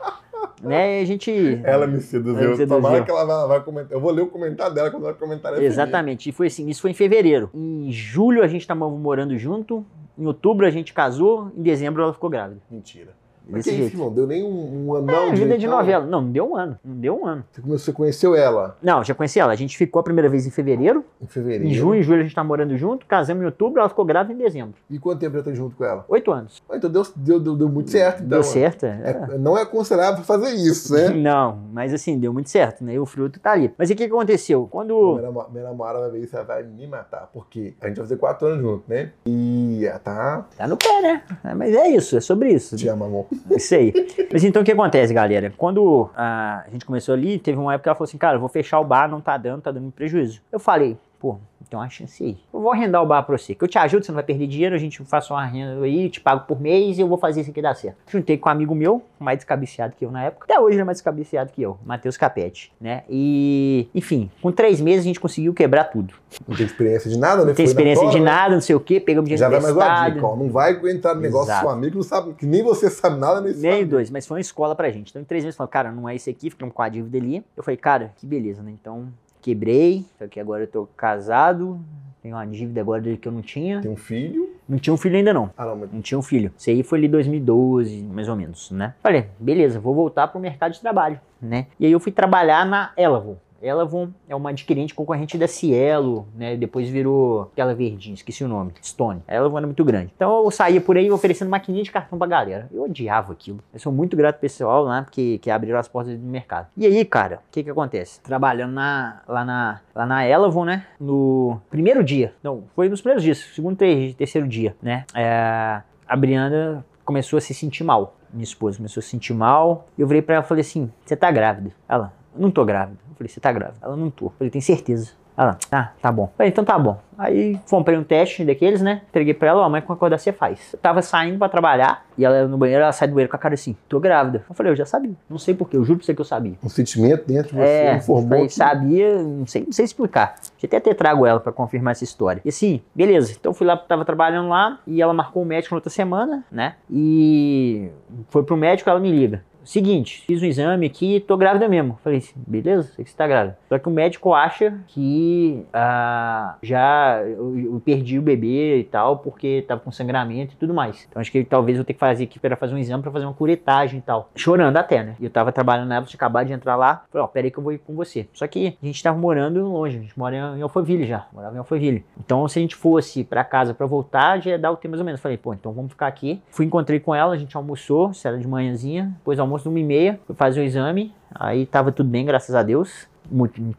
[0.62, 1.62] Né, e a gente.
[1.64, 2.42] Ela me seduziu.
[2.42, 2.82] Ela me seduziu.
[2.82, 3.92] Tomara que ela vai, vai comentar.
[3.92, 6.30] Eu vou ler o comentário dela quando ela comentar Exatamente.
[6.30, 7.50] E foi assim, isso foi em fevereiro.
[7.54, 9.86] Em julho a gente tava morando junto.
[10.18, 11.52] Em outubro a gente casou.
[11.56, 12.62] Em dezembro ela ficou grávida.
[12.70, 13.12] Mentira.
[13.48, 13.94] Mas Desse que jeito.
[13.94, 16.06] isso, não deu nem um, um anão É, vida de novela.
[16.06, 16.80] Não, não deu um ano.
[16.84, 17.44] Não deu um ano.
[17.52, 19.54] Você, começou, você conheceu ela Não, já conheci ela.
[19.54, 21.06] A gente ficou a primeira vez em fevereiro.
[21.22, 21.66] em fevereiro.
[21.66, 23.06] Em junho e julho a gente tá morando junto.
[23.06, 23.80] Casamos em outubro.
[23.80, 24.74] Ela ficou grávida em dezembro.
[24.90, 26.06] E quanto tempo já tá junto com ela?
[26.08, 26.62] Oito anos.
[26.70, 28.18] Ah, então deu, deu, deu, deu muito certo.
[28.18, 28.86] Então, deu certo.
[28.86, 29.38] É, é.
[29.38, 31.10] não é aconselhável fazer isso, né?
[31.26, 32.94] Não, mas assim, deu muito certo, né?
[32.94, 33.72] E o fruto tá ali.
[33.78, 34.68] Mas e o que que aconteceu?
[34.70, 35.20] Quando.
[35.52, 37.30] Minha namorada vai ver isso, ela vai me matar.
[37.34, 39.12] Porque a gente vai fazer quatro anos junto, né?
[39.26, 40.46] E ela tá.
[40.58, 41.24] Tá no pé, né?
[41.44, 42.76] É, Mas é isso, é sobre isso.
[42.76, 43.26] Te ama, amor.
[43.52, 43.94] Isso aí.
[44.32, 45.54] Mas então o que acontece, galera?
[45.58, 48.80] Quando a gente começou ali, teve uma época que ela falou assim, cara, vou fechar
[48.80, 50.42] o bar, não tá dando, tá dando prejuízo.
[50.52, 51.38] Eu falei, pô,
[51.70, 52.38] tem uma chance aí.
[52.54, 54.48] Eu vou arrendar o bar pra você, que eu te ajudo, você não vai perder
[54.48, 57.42] dinheiro, a gente faz uma renda aí, te pago por mês e eu vou fazer
[57.42, 57.98] isso aqui dar certo.
[58.08, 60.86] Juntei com um amigo meu, mais descabiciado que eu na época, até hoje ele é
[60.86, 63.04] mais descabiciado que eu, Matheus Capete, né?
[63.10, 66.14] E, enfim, com três meses a gente conseguiu quebrar tudo.
[66.48, 67.48] Não tem experiência de nada, né?
[67.48, 68.26] Não tem experiência de né?
[68.26, 70.36] nada, não sei o quê, pegamos dinheiro Já vai mais uma dica, ó.
[70.36, 73.42] Não vai entrar no negócio com um amigo não sabe, que nem você sabe nada
[73.42, 75.10] nesse Nem dois, mas foi uma escola pra gente.
[75.10, 77.44] Então, em três meses, falou, cara, não é esse aqui, ficamos com a dívida ali.
[77.56, 78.72] Eu falei, cara, que beleza, né?
[78.72, 79.08] Então,
[79.46, 81.80] quebrei, só que agora eu tô casado,
[82.20, 83.80] tenho uma dívida agora que eu não tinha.
[83.80, 84.50] Tem um filho.
[84.68, 85.52] Não tinha um filho ainda não.
[85.56, 86.52] Ah, não, mas Não tinha um filho.
[86.58, 88.96] Isso aí foi ali 2012, mais ou menos, né?
[89.04, 91.68] Falei, beleza, vou voltar pro mercado de trabalho, né?
[91.80, 93.36] E aí eu fui trabalhar na Elavon.
[93.62, 96.56] Elavon é uma adquirente concorrente da Cielo, né?
[96.56, 99.22] Depois virou aquela verdinha, esqueci o nome, Stone.
[99.28, 100.12] A Elavon era muito grande.
[100.16, 102.68] Então eu saía por aí oferecendo maquininha de cartão pra galera.
[102.72, 103.60] Eu odiava aquilo.
[103.74, 106.68] Eu sou muito grato pessoal lá, porque que abriram as portas do mercado.
[106.78, 108.20] E aí, cara, o que que acontece?
[108.22, 110.86] Trabalhando na, lá na lá na Elavon, né?
[111.00, 112.34] No primeiro dia.
[112.44, 115.06] Não, foi nos primeiros dias, segundo, ter- terceiro dia, né?
[115.16, 118.16] É, a Brianda começou a se sentir mal.
[118.34, 119.88] Minha esposa começou a se sentir mal.
[119.98, 121.72] E eu virei pra ela e falei assim: Você tá grávida?
[121.88, 122.98] Ela, não tô grávida.
[123.10, 123.78] Eu falei: Você tá grávida?
[123.82, 124.26] Ela, não tô.
[124.28, 125.12] Eu falei: Tem certeza?
[125.38, 126.32] Ela, ah, tá bom.
[126.38, 126.98] Falei, então tá bom.
[127.18, 129.02] Aí comprei um teste daqueles, né?
[129.10, 130.70] Entreguei pra ela, ó, mas com acordar você faz.
[130.72, 133.40] Eu tava saindo pra trabalhar e ela no banheiro, ela sai do banheiro com a
[133.40, 134.46] cara assim, tô grávida.
[134.50, 135.12] Eu falei, eu já sabia.
[135.30, 136.54] Não sei porquê, eu juro pra você que eu sabia.
[136.64, 138.30] um sentimento dentro de você É, informou.
[138.30, 140.36] falei, que- sabia, não sei, não sei explicar.
[140.54, 142.42] Deixa até ter trago ela pra confirmar essa história.
[142.46, 143.36] E assim, beleza.
[143.38, 146.76] Então fui lá, tava trabalhando lá e ela marcou um médico na outra semana, né?
[146.90, 147.90] E
[148.30, 149.44] foi pro médico, ela me liga.
[149.66, 152.00] Seguinte, fiz um exame aqui, tô grávida mesmo.
[152.04, 153.58] Falei, beleza, sei que você tá grávida.
[153.68, 159.18] Só que o médico acha que ah, já eu, eu perdi o bebê e tal,
[159.18, 161.08] porque tava com sangramento e tudo mais.
[161.10, 163.26] Então acho que talvez eu tenha que fazer aqui para fazer um exame para fazer
[163.26, 164.30] uma curetagem e tal.
[164.36, 165.16] Chorando até, né?
[165.20, 167.04] E eu tava trabalhando na época, tinha acabado de entrar lá.
[167.12, 168.28] Falei, ó, peraí que eu vou ir com você.
[168.34, 171.26] Só que a gente tava morando longe, a gente mora em Alphaville já.
[171.34, 172.06] Morava em Alphaville.
[172.24, 175.00] Então se a gente fosse pra casa pra voltar, já ia dar o tempo mais
[175.00, 175.20] ou menos.
[175.20, 176.42] Falei, pô, então vamos ficar aqui.
[176.50, 179.12] Fui, encontrei com ela, a gente almoçou, se era de manhãzinha.
[179.18, 181.14] Depois do almoço, uma e meia, fui fazer o exame.
[181.34, 183.08] Aí tava tudo bem, graças a Deus.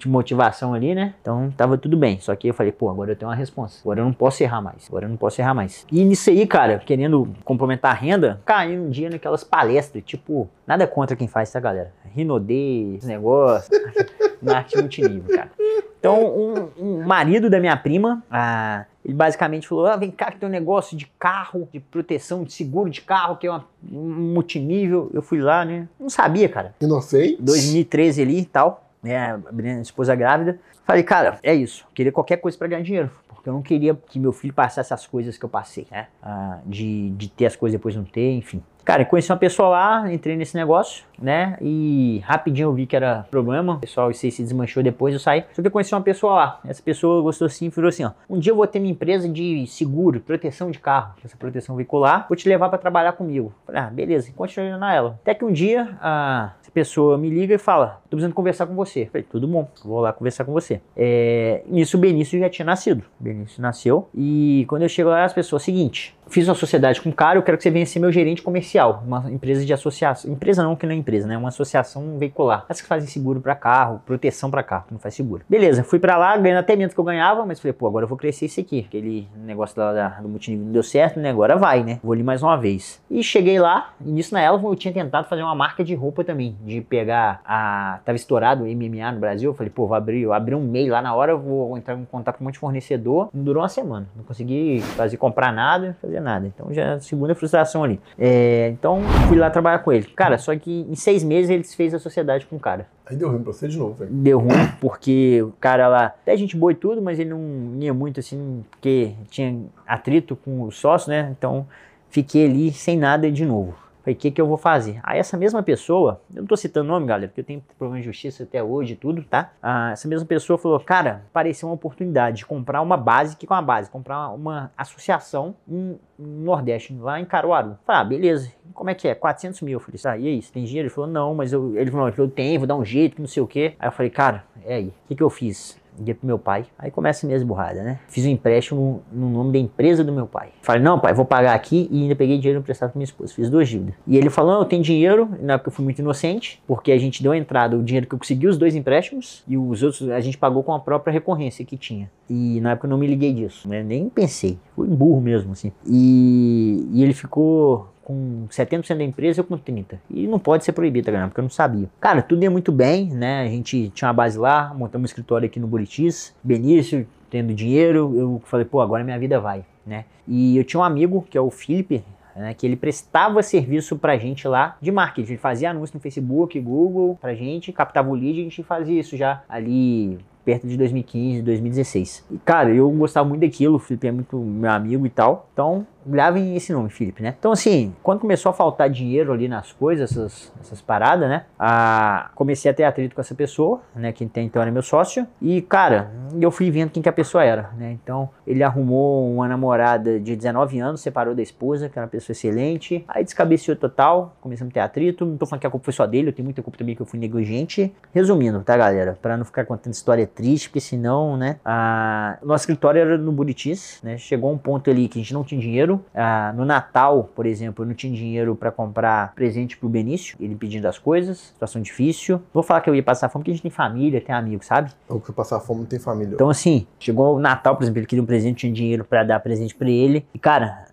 [0.07, 1.15] Motivação ali, né?
[1.21, 2.19] Então tava tudo bem.
[2.21, 3.81] Só que eu falei, pô, agora eu tenho uma resposta.
[3.83, 4.87] Agora eu não posso errar mais.
[4.89, 5.87] Agora eu não posso errar mais.
[5.91, 10.87] E nisso aí, cara, querendo complementar a renda, caí um dia naquelas palestras, tipo, nada
[10.87, 11.93] contra quem faz, tá, galera?
[12.15, 13.71] Rinodê, esse negócio.
[14.47, 15.51] arte multinível, cara.
[15.99, 20.39] Então, um, um marido da minha prima, ah, Ele basicamente falou: ah, vem cá que
[20.39, 24.33] tem um negócio de carro, de proteção, de seguro de carro, que é uma, um
[24.33, 25.11] multinível.
[25.13, 25.89] Eu fui lá, né?
[25.99, 26.75] Não sabia, cara.
[26.81, 27.39] Inocente.
[27.41, 29.41] 2013 ali e tal, né?
[29.53, 30.59] Minha esposa grávida.
[30.85, 31.87] Falei, cara, é isso.
[31.95, 33.11] Queria qualquer coisa pra ganhar dinheiro.
[33.29, 36.09] Porque eu não queria que meu filho passasse as coisas que eu passei, né?
[36.23, 38.63] Ah, de, de ter as coisas depois não ter, enfim.
[38.87, 41.59] Cara, conheci uma pessoa lá, entrei nesse negócio, né?
[41.61, 43.75] E rapidinho eu vi que era problema.
[43.75, 45.45] O pessoal, isso se desmanchou depois, eu saí.
[45.53, 46.61] Só que eu conheci uma pessoa lá.
[46.65, 49.29] Essa pessoa gostou assim e falou assim: ó, um dia eu vou ter minha empresa
[49.29, 53.53] de seguro, proteção de carro, essa proteção veicular, vou te levar para trabalhar comigo.
[53.67, 55.19] Falei, ah, beleza, continuei na ela.
[55.21, 59.07] Até que um dia a pessoa me liga e fala: tô precisando conversar com você.
[59.07, 60.81] Falei, tudo bom, vou lá conversar com você.
[60.97, 63.03] É, nisso o Benício já tinha nascido.
[63.19, 64.09] O Benício nasceu.
[64.15, 67.43] E quando eu chego lá, as pessoas, seguinte, fiz uma sociedade com um cara, eu
[67.43, 70.87] quero que você venha ser meu gerente comercial, uma empresa de associação, empresa não que
[70.87, 72.65] não é empresa, né, uma associação veicular.
[72.69, 75.45] As que fazem seguro para carro, proteção para carro, não faz seguro.
[75.49, 78.09] Beleza, fui para lá, ganhando até menos que eu ganhava, mas falei, pô, agora eu
[78.09, 78.85] vou crescer isso aqui.
[78.87, 82.23] Aquele negócio da, da, do multinível não deu certo, né, agora vai, né, vou ali
[82.23, 83.01] mais uma vez.
[83.11, 86.25] E cheguei lá, e nisso na Elva eu tinha tentado fazer uma marca de roupa
[86.25, 90.23] também, de pegar a, tava estourado o MMA no Brasil, eu falei, pô, vou abrir,
[90.23, 92.61] eu abri um e-mail lá na hora, vou entrar em contato com um monte de
[92.61, 96.47] fornecedor, não durou uma semana, não consegui fazer, comprar nada, fazer nada.
[96.47, 98.01] Então já é a segunda frustração ali.
[98.19, 100.07] É, então fui lá trabalhar com ele.
[100.17, 102.87] Cara, só que em seis meses ele fez a sociedade com o cara.
[103.07, 104.11] Aí deu ruim pra você de novo, velho.
[104.11, 107.95] Deu ruim porque o cara lá, até gente boa e tudo, mas ele não ia
[107.95, 111.33] muito assim, porque tinha atrito com o sócio, né?
[111.37, 111.67] Então
[112.09, 113.86] fiquei ali sem nada de novo.
[114.07, 115.01] Falei, o que, que eu vou fazer?
[115.03, 118.07] Aí essa mesma pessoa, eu não tô citando nome, galera, porque eu tenho problema de
[118.07, 119.51] justiça até hoje e tudo, tá?
[119.61, 123.55] Ah, essa mesma pessoa falou, cara, pareceu uma oportunidade de comprar uma base, que com
[123.55, 123.91] a base?
[123.91, 127.77] Comprar uma associação em Nordeste, lá em Caruaru.
[127.85, 128.53] Falei, ah, beleza.
[128.73, 129.15] Como é que é?
[129.17, 129.73] 400 mil.
[129.73, 130.87] Eu falei, ah, e aí, você tem dinheiro?
[130.87, 133.43] Ele falou, não, mas eu, ele falou, eu tenho, vou dar um jeito, não sei
[133.43, 133.75] o quê.
[133.77, 135.77] Aí eu falei, cara, é aí, o que, que eu fiz?
[135.99, 136.67] Liguei pro meu pai.
[136.79, 137.99] Aí começa a minha esburrada, né?
[138.09, 140.51] Fiz um empréstimo no nome da empresa do meu pai.
[140.63, 143.33] Falei, não, pai, vou pagar aqui e ainda peguei dinheiro emprestado pra minha esposa.
[143.35, 143.95] Fiz duas dívidas.
[144.07, 145.29] E ele falou, não, eu tenho dinheiro.
[145.41, 148.15] Na época eu fui muito inocente, porque a gente deu a entrada, o dinheiro que
[148.15, 151.65] eu consegui, os dois empréstimos, e os outros a gente pagou com a própria recorrência
[151.65, 152.11] que tinha.
[152.29, 153.83] E na época eu não me liguei disso, né?
[153.83, 154.59] Nem pensei.
[154.75, 155.73] Fui burro mesmo, assim.
[155.87, 159.99] E, e ele ficou com 70% da empresa, eu com 30%.
[160.09, 161.89] E não pode ser proibido, tá Porque eu não sabia.
[162.01, 163.43] Cara, tudo ia muito bem, né?
[163.43, 166.33] A gente tinha uma base lá, montamos um escritório aqui no Buritis.
[166.41, 170.05] Benício, tendo dinheiro, eu falei, pô, agora minha vida vai, né?
[170.27, 172.05] E eu tinha um amigo, que é o Felipe,
[172.37, 175.33] né, que ele prestava serviço pra gente lá de marketing.
[175.33, 179.17] Ele fazia anúncio no Facebook, Google pra gente, captava o lead a gente fazia isso
[179.17, 182.25] já ali perto de 2015, 2016.
[182.31, 185.49] E, cara, eu gostava muito daquilo, o Felipe é muito meu amigo e tal.
[185.53, 187.35] Então, gravem esse nome, Felipe, né?
[187.39, 191.45] Então, assim, quando começou a faltar dinheiro ali nas coisas, essas, essas paradas, né?
[191.59, 194.13] A, comecei a ter atrito com essa pessoa, né?
[194.13, 195.27] Que então era meu sócio.
[195.41, 197.93] E, cara, eu fui vendo quem que a pessoa era, né?
[197.93, 202.35] Então, ele arrumou uma namorada de 19 anos, separou da esposa, que era uma pessoa
[202.35, 203.05] excelente.
[203.09, 205.25] Aí descabeceou total, começamos a ter atrito.
[205.25, 207.03] Não tô falando que a culpa foi só dele, eu tenho muita culpa também que
[207.03, 207.93] eu fui negligente.
[208.13, 209.19] Resumindo, tá, galera?
[209.21, 211.59] Pra não ficar contando história triste, porque senão, né?
[211.65, 214.17] A, nosso escritório era no Buritis, né?
[214.19, 215.96] Chegou um ponto ali que a gente não tinha dinheiro.
[216.15, 220.55] Ah, no Natal, por exemplo, eu não tinha dinheiro para comprar presente pro Benício, ele
[220.55, 222.41] pedindo as coisas, situação difícil.
[222.53, 224.91] Vou falar que eu ia passar fome porque a gente tem família, tem amigos, sabe?
[225.09, 226.35] Ou que passar fome não tem família.
[226.35, 229.41] Então, assim, chegou o Natal, por exemplo, ele queria um presente, tinha dinheiro para dar
[229.41, 230.27] presente para ele.
[230.35, 230.85] E, cara,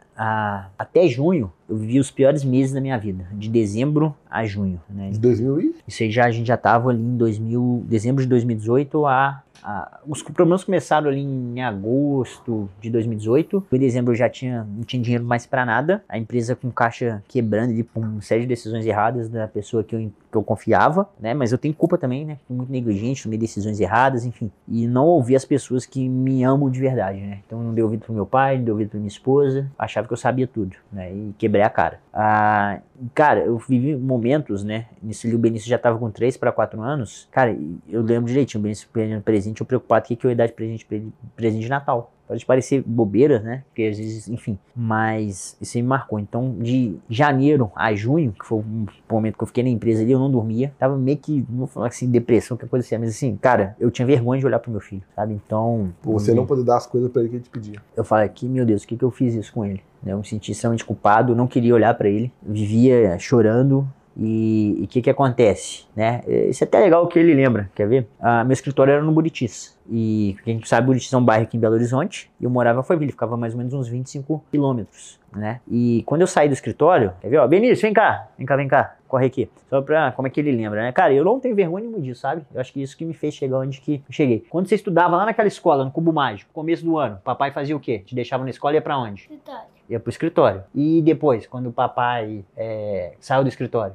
[0.77, 5.09] até junho eu vivi os piores meses da minha vida, de dezembro a junho, né?
[5.09, 5.75] De 2000 e?
[5.87, 9.99] Isso aí já a gente já tava ali em 2000, dezembro de 2018 a ah,
[10.05, 13.65] os problemas começaram ali em agosto de 2018.
[13.71, 16.03] Em dezembro eu já tinha, não tinha dinheiro mais para nada.
[16.09, 19.95] A empresa com caixa quebrando ali por uma série de decisões erradas da pessoa que
[19.95, 21.33] eu, que eu confiava, né?
[21.33, 22.37] Mas eu tenho culpa também, né?
[22.47, 24.51] Fui muito negligente, tomei decisões erradas, enfim.
[24.67, 27.39] E não ouvi as pessoas que me amam de verdade, né?
[27.45, 29.69] Então não dei ouvido pro meu pai, não dei ouvido pra minha esposa.
[29.77, 31.13] Achava que eu sabia tudo, né?
[31.13, 31.99] E quebrei a cara.
[32.11, 32.79] Ah,
[33.13, 34.87] cara, eu vivi momentos, né?
[35.01, 37.27] Nesse o Benício já tava com 3 para 4 anos.
[37.31, 37.55] Cara,
[37.87, 38.89] eu lembro direitinho, o Benício
[39.23, 42.11] presente eu preocupado o que eu ia dar de presente pra ele, presente de Natal.
[42.27, 43.63] Pode parecer bobeira, né?
[43.67, 46.19] Porque às vezes, enfim, mas isso me marcou.
[46.19, 50.11] Então, de janeiro a junho, que foi o momento que eu fiquei na empresa ali,
[50.11, 50.73] eu não dormia.
[50.79, 53.91] Tava meio que, não vou falar assim, depressão, que coisa assim, mas assim, cara, eu
[53.91, 55.33] tinha vergonha de olhar pro meu filho, sabe?
[55.33, 55.93] Então.
[56.03, 57.81] Você não poder dar as coisas para ele que ele te pedia.
[57.95, 59.81] Eu falei aqui, meu Deus, o que, que eu fiz isso com ele?
[60.05, 65.01] Eu me senti extremamente culpado, não queria olhar para ele, vivia chorando, e o que
[65.01, 66.21] que acontece, né?
[66.27, 68.07] Isso é até legal que ele lembra, quer ver?
[68.19, 69.77] Ah, meu escritório era no Buritis.
[69.89, 72.31] E quem sabe, Buritis é um bairro aqui em Belo Horizonte.
[72.39, 75.59] E eu morava em Alphaville, ficava mais ou menos uns 25 quilômetros, né?
[75.69, 77.37] E quando eu saí do escritório, quer ver?
[77.37, 78.95] Ó, Benício, vem cá, vem cá, vem cá.
[79.07, 79.49] corre aqui.
[79.69, 80.91] Só pra, como é que ele lembra, né?
[80.91, 82.43] Cara, eu não tenho vergonha nenhuma disso, sabe?
[82.53, 84.45] Eu acho que isso que me fez chegar onde que eu cheguei.
[84.49, 87.79] Quando você estudava lá naquela escola, no Cubo Mágico, começo do ano, papai fazia o
[87.79, 87.99] quê?
[87.99, 89.27] Te deixava na escola e ia pra onde?
[89.29, 89.73] Vitória.
[89.89, 90.63] Ia pro escritório.
[90.73, 93.93] E depois, quando o papai é, saiu do escritório?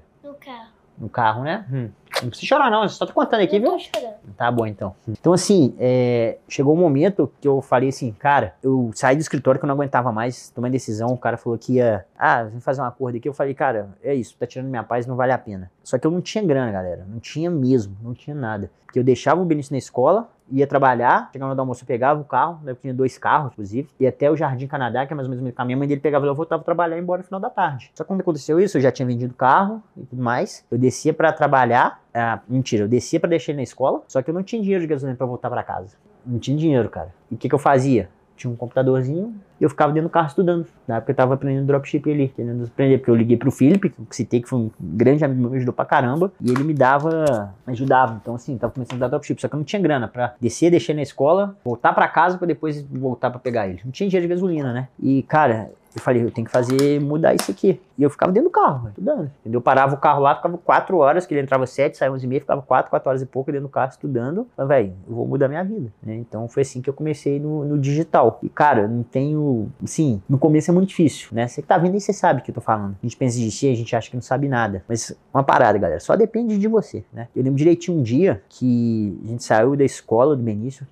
[1.01, 1.43] No carro.
[1.45, 1.65] Né?
[1.73, 1.89] Hum.
[2.23, 2.83] Não precisa chorar, não.
[2.83, 3.79] Eu só tô contando aqui, Não viu?
[3.79, 4.17] tô chorando.
[4.37, 4.95] Tá bom, então.
[5.07, 9.59] Então, assim, é, chegou um momento que eu falei assim, cara, eu saí do escritório
[9.61, 12.81] que eu não aguentava mais, tomei decisão, o cara falou que ia, ah, vem fazer
[12.81, 13.29] um acordo aqui.
[13.29, 15.71] Eu falei, cara, é isso, tá tirando minha paz, não vale a pena.
[15.85, 18.71] Só que eu não tinha grana, galera, não tinha mesmo, não tinha nada.
[18.85, 22.25] Porque eu deixava o Benício na escola, ia trabalhar, chegava no almoço, eu pegava o
[22.25, 25.29] carro, né, eu tinha dois carros, inclusive, e até o Jardim Canadá, que é mais
[25.29, 27.41] ou menos o caminho, a mãe dele pegava eu voltava trabalhar e embora no final
[27.41, 27.91] da tarde.
[27.95, 30.79] Só que quando aconteceu isso, eu já tinha vendido o carro e tudo mais, eu
[30.79, 34.35] descia pra trabalhar, ah, mentira, eu descia pra deixar ele na escola, só que eu
[34.35, 35.97] não tinha dinheiro de gasolina pra voltar pra casa.
[36.25, 37.15] Não tinha dinheiro, cara.
[37.31, 38.11] E o que, que eu fazia?
[38.38, 40.64] Tinha um computadorzinho e eu ficava dentro do carro estudando.
[40.87, 44.16] Na época eu tava aprendendo dropship ali, querendo aprender, porque eu liguei pro Felipe, que
[44.16, 47.53] citei que foi um grande amigo meu, me ajudou pra caramba, e ele me dava,
[47.66, 48.16] me ajudava.
[48.22, 50.70] Então, assim, tava começando a dar dropship, só que eu não tinha grana pra descer,
[50.70, 53.81] deixar na escola, voltar pra casa pra depois voltar pra pegar ele.
[53.85, 54.88] Não tinha dinheiro de gasolina, né?
[55.03, 57.81] E, cara, eu falei, eu tenho que fazer, mudar isso aqui.
[57.97, 59.31] E eu ficava dentro do carro, estudando.
[59.41, 59.59] Entendeu?
[59.59, 62.29] Eu parava o carro lá, ficava quatro horas, que ele entrava sete, saia onze e
[62.29, 64.47] meia, ficava quatro, quatro horas e pouco dentro do carro estudando.
[64.57, 66.15] Falei, velho, eu vou mudar minha vida, né?
[66.17, 68.39] Então foi assim que eu comecei no, no digital.
[68.43, 71.49] E, cara, não tenho, assim, no começo é muito difícil, né?
[71.49, 72.97] Você que tá vendo aí, você sabe o que eu tô falando.
[73.03, 74.85] A gente pensa em si, a gente acha que não sabe nada.
[74.89, 77.29] Mas uma parada, galera, só depende de você, né?
[77.35, 80.87] Eu lembro direitinho um dia que a gente saiu da escola do Benício,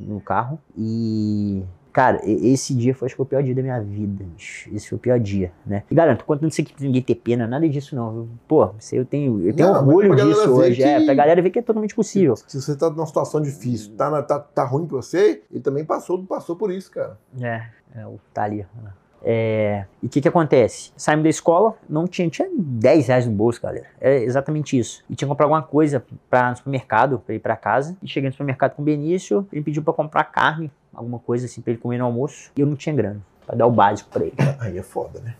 [0.00, 3.78] no carro, e Cara, esse dia foi acho que foi o pior dia da minha
[3.80, 4.70] vida, bicho.
[4.74, 5.82] Esse foi o pior dia, né?
[5.90, 8.28] E garanto, contando isso aqui pra ninguém ter pena, nada disso não.
[8.48, 11.42] Pô, isso aí eu tenho, eu tenho Não, orgulho disso hoje, é, que- pra galera
[11.42, 12.34] ver que é totalmente possível.
[12.36, 15.84] Se você tá numa situação difícil, tá, na- tá, tá ruim pra você, ele também
[15.84, 17.18] passou, passou por isso, cara.
[17.40, 17.62] É,
[17.94, 18.64] é o tá ali.
[18.84, 18.88] ó.
[19.24, 20.92] É, e o que que acontece?
[20.96, 23.86] Saímos da escola, não tinha, tinha 10 reais no bolso, galera.
[24.00, 25.04] É exatamente isso.
[25.08, 27.96] E tinha que comprar alguma coisa pra, no supermercado, pra ir pra casa.
[28.02, 31.60] E cheguei no supermercado com o Benício, ele pediu pra comprar carne, alguma coisa assim,
[31.60, 32.50] pra ele comer no almoço.
[32.56, 33.20] E eu não tinha grana.
[33.44, 34.34] Pra dar o básico pra ele.
[34.60, 35.34] Aí é foda, né?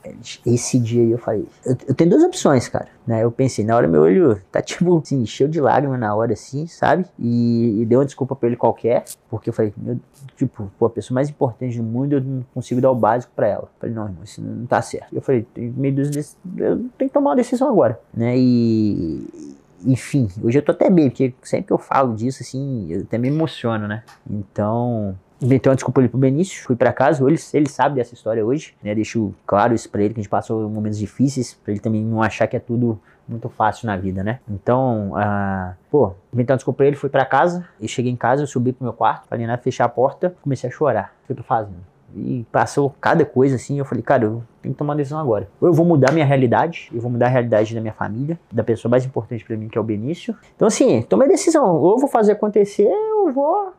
[0.44, 2.88] Esse dia aí eu falei, eu, eu tenho duas opções, cara.
[3.06, 3.22] Né?
[3.22, 6.66] Eu pensei, na hora meu olho tá tipo assim, cheio de lágrimas na hora, assim,
[6.66, 7.04] sabe?
[7.16, 10.00] E, e dei uma desculpa pra ele qualquer, porque eu falei, meu,
[10.36, 13.46] tipo, pô, a pessoa mais importante do mundo, eu não consigo dar o básico pra
[13.46, 13.62] ela.
[13.64, 15.14] Eu falei, não, irmão, isso não tá certo.
[15.14, 18.34] Eu falei, tem meio dúzia desse- eu tenho que tomar uma decisão agora, né?
[18.36, 19.52] E.
[19.84, 23.18] Enfim, hoje eu tô até bem, porque sempre que eu falo disso, assim, eu até
[23.18, 24.04] me emociono, né?
[24.28, 28.46] Então, Inventei uma desculpa ali pro Benício, fui pra casa, ele, ele sabe dessa história
[28.46, 28.94] hoje, né?
[28.94, 32.22] Deixo claro isso pra ele, que a gente passou momentos difíceis, pra ele também não
[32.22, 34.38] achar que é tudo muito fácil na vida, né?
[34.48, 38.42] Então, ah, pô, inventei uma desculpa pra ele, fui pra casa, e cheguei em casa,
[38.42, 41.12] eu subi pro meu quarto, falei nada, fechei a porta, comecei a chorar.
[41.24, 41.92] O que eu tô fazendo?
[42.14, 45.48] E passou cada coisa assim, eu falei, cara, eu tenho que tomar uma decisão agora.
[45.60, 48.62] Ou eu vou mudar minha realidade, eu vou mudar a realidade da minha família, da
[48.62, 50.36] pessoa mais importante pra mim, que é o Benício.
[50.54, 53.72] Então, assim, tomei a decisão, ou eu vou fazer acontecer, ou eu vou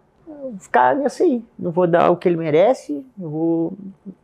[0.60, 1.44] ficar nessa aí.
[1.58, 3.74] Não vou dar o que ele merece, eu vou.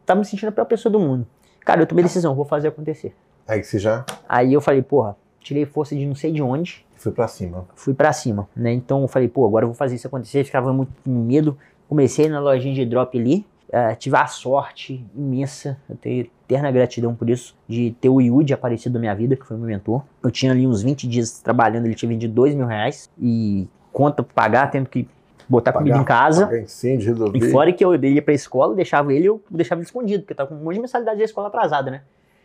[0.05, 1.25] Tá me sentindo a pior pessoa do mundo.
[1.62, 3.15] Cara, eu tomei decisão, vou fazer acontecer.
[3.47, 6.85] Aí que você já Aí eu falei, porra, tirei força de não sei de onde,
[6.95, 7.65] foi pra cima.
[7.75, 8.71] fui pra cima, né?
[8.71, 10.43] Então eu falei, pô, agora eu vou fazer isso acontecer.
[10.43, 11.57] Ficava muito com medo.
[11.88, 13.45] Comecei na lojinha de drop ali.
[13.71, 18.51] eh, tive a sorte imensa, eu tenho eterna gratidão por isso, de ter o Yudi
[18.53, 20.03] aparecido na minha vida, que foi meu mentor.
[20.23, 24.23] Eu tinha ali uns 20 dias trabalhando, ele tinha vendido 2 mil reais e conta
[24.23, 25.07] pra pagar, tendo que
[25.49, 26.45] botar comida em casa.
[26.45, 27.38] Pagar incêndio, resolver.
[27.38, 30.38] E fora que eu ia pra escola, deixava ele, eu deixava ele escondido, porque eu
[30.38, 32.01] tava com um monte de mensalidade da escola atrasada, né?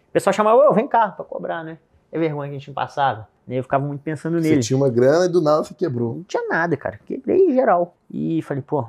[0.09, 1.79] O pessoal chamava, ô, vem cá, pra cobrar, né?
[2.11, 3.29] É vergonha que a gente não passava.
[3.47, 3.59] né?
[3.59, 4.62] Eu ficava muito pensando Você nele.
[4.62, 6.14] tinha uma grana e do nada você quebrou.
[6.17, 6.99] Não tinha nada, cara.
[7.05, 7.97] Quebrei geral.
[8.11, 8.87] E falei, pô,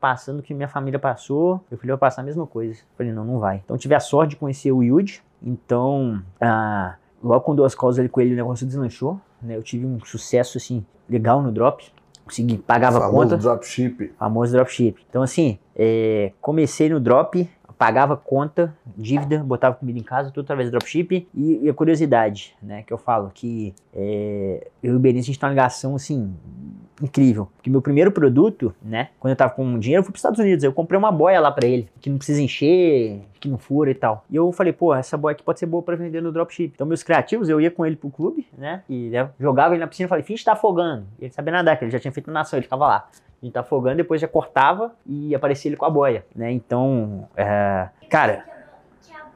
[0.00, 2.80] passando o que minha família passou, eu falei, eu vou passar a mesma coisa.
[2.98, 3.62] Falei, não, não vai.
[3.64, 5.22] Então tive a sorte de conhecer o Yudi.
[5.40, 9.20] Então, ah, logo com duas calls ali com ele, o negócio deslanchou.
[9.40, 9.56] Né?
[9.56, 11.92] Eu tive um sucesso, assim, legal no drop.
[12.24, 13.36] Consegui, pagava Famoso conta.
[13.36, 14.12] dropship.
[14.18, 14.96] Famoso dropship.
[15.08, 20.70] Então, assim, é, comecei no drop, pagava conta, dívida, botava comida em casa, tudo através
[20.70, 21.28] do dropship.
[21.34, 25.32] E, e a curiosidade, né, que eu falo, que é, eu e o Benício, a
[25.32, 26.34] gente tem uma ligação, assim,
[27.02, 27.48] incrível.
[27.56, 30.62] Porque meu primeiro produto, né, quando eu tava com dinheiro, eu fui pros Estados Unidos.
[30.64, 33.94] Eu comprei uma boia lá pra ele, que não precisa encher, que não fura e
[33.94, 34.24] tal.
[34.30, 36.72] E eu falei, pô, essa boia aqui pode ser boa pra vender no dropship.
[36.74, 39.86] Então, meus criativos, eu ia com ele pro clube, né, e né, jogava ele na
[39.86, 41.06] piscina e falei, finge tá afogando.
[41.18, 43.08] E ele sabia nadar, que ele já tinha feito nação, ele ficava lá.
[43.42, 46.50] A gente tá afogando, depois já cortava e aparecia ele com a boia, né?
[46.50, 48.44] Então, é, cara,
[49.02, 49.26] Que a,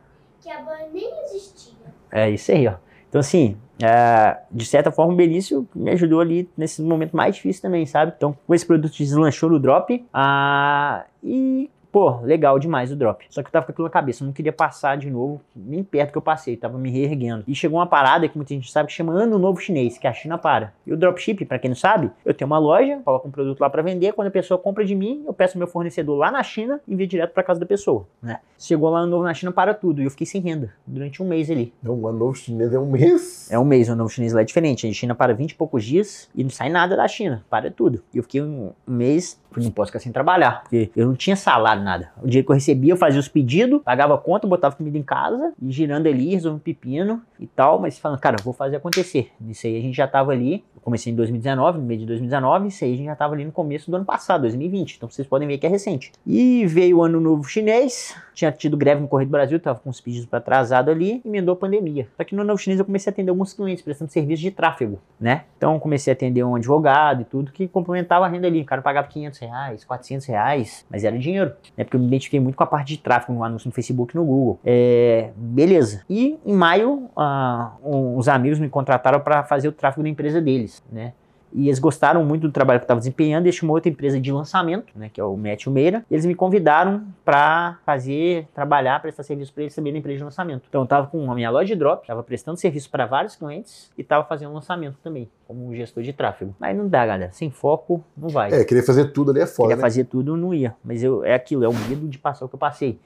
[0.41, 1.75] que a boia nem existia.
[2.11, 2.75] é isso aí, ó.
[3.09, 7.63] Então, assim, é, de certa forma, o Benício me ajudou ali nesse momento mais difícil
[7.63, 8.13] também, sabe?
[8.17, 10.05] Então, com esse produto deslanchou no drop.
[10.13, 13.25] Ah, e pô, legal demais o drop.
[13.31, 15.83] Só que eu tava com aquilo na cabeça, eu não queria passar de novo, nem
[15.83, 17.45] perto que eu passei, tava me reerguendo.
[17.47, 20.13] E chegou uma parada que muita gente sabe que chama Ano Novo Chinês, que a
[20.13, 20.73] China para.
[20.87, 23.71] E o dropship, para quem não sabe, eu tenho uma loja, coloco um produto lá
[23.71, 26.81] para vender, quando a pessoa compra de mim, eu peço meu fornecedor lá na China
[26.87, 28.41] e envio direto para casa da pessoa, né?
[28.59, 31.29] Chegou lá Ano Novo na China, para tudo, e eu fiquei sem renda durante um
[31.29, 31.73] mês ali.
[31.83, 33.51] Não, o ano novo chinês é um mês.
[33.51, 35.55] É um mês, o Ano Novo Chinês lá é diferente, a China para 20 e
[35.55, 38.03] poucos dias e não sai nada da China, para tudo.
[38.13, 41.78] E eu fiquei um, mês, não posso ficar sem trabalhar, porque eu não tinha salário,
[41.79, 42.11] nada.
[42.23, 45.03] O dia que eu recebia, eu fazia os pedidos, pagava a conta, botava comida em
[45.03, 49.31] casa, e girando ali, resolvendo pepino e tal, mas falando, cara, vou fazer acontecer.
[49.49, 52.69] Isso aí a gente já tava ali, eu comecei em 2019, no meio de 2019,
[52.69, 55.27] isso aí a gente já tava ali no começo do ano passado, 2020, então vocês
[55.27, 56.13] podem ver que é recente.
[56.27, 59.91] E veio o ano novo chinês, tinha tido greve no Correio do Brasil, tava com
[59.91, 62.07] os pedidos para atrasado ali, emendou a pandemia.
[62.17, 64.51] Só que no ano novo chinês eu comecei a atender alguns clientes prestando serviço de
[64.51, 65.45] tráfego, né?
[65.57, 68.63] Então comecei a atender um advogado e tudo que complementava a renda ali.
[68.63, 71.85] O cara pagava 500 reais, 400 reais, mas era dinheiro, né?
[71.85, 74.19] Porque eu me identifiquei muito com a parte de tráfego, no anúncio no Facebook e
[74.19, 74.59] no Google.
[74.65, 76.05] É, beleza.
[76.09, 80.83] E em maio, ah, os amigos me contrataram para fazer o tráfego da empresa deles,
[80.91, 81.13] né?
[81.53, 84.31] E eles gostaram muito do trabalho que eu estava desempenhando e chamou outra empresa de
[84.33, 86.05] lançamento, né, que é o Matthew Meira.
[86.11, 90.25] E eles me convidaram para fazer, trabalhar, prestar serviço para eles também na empresa de
[90.25, 90.65] lançamento.
[90.69, 93.91] Então eu estava com a minha loja de drop, estava prestando serviço para vários clientes
[93.97, 96.55] e estava fazendo lançamento também, como gestor de tráfego.
[96.59, 97.33] Mas não dá, galera.
[97.33, 98.53] Sem foco, não vai.
[98.53, 99.83] É, querer fazer tudo ali é foda, Queria né?
[99.83, 100.75] fazer tudo, não ia.
[100.85, 102.99] Mas eu, é aquilo, é o medo de passar o que eu passei.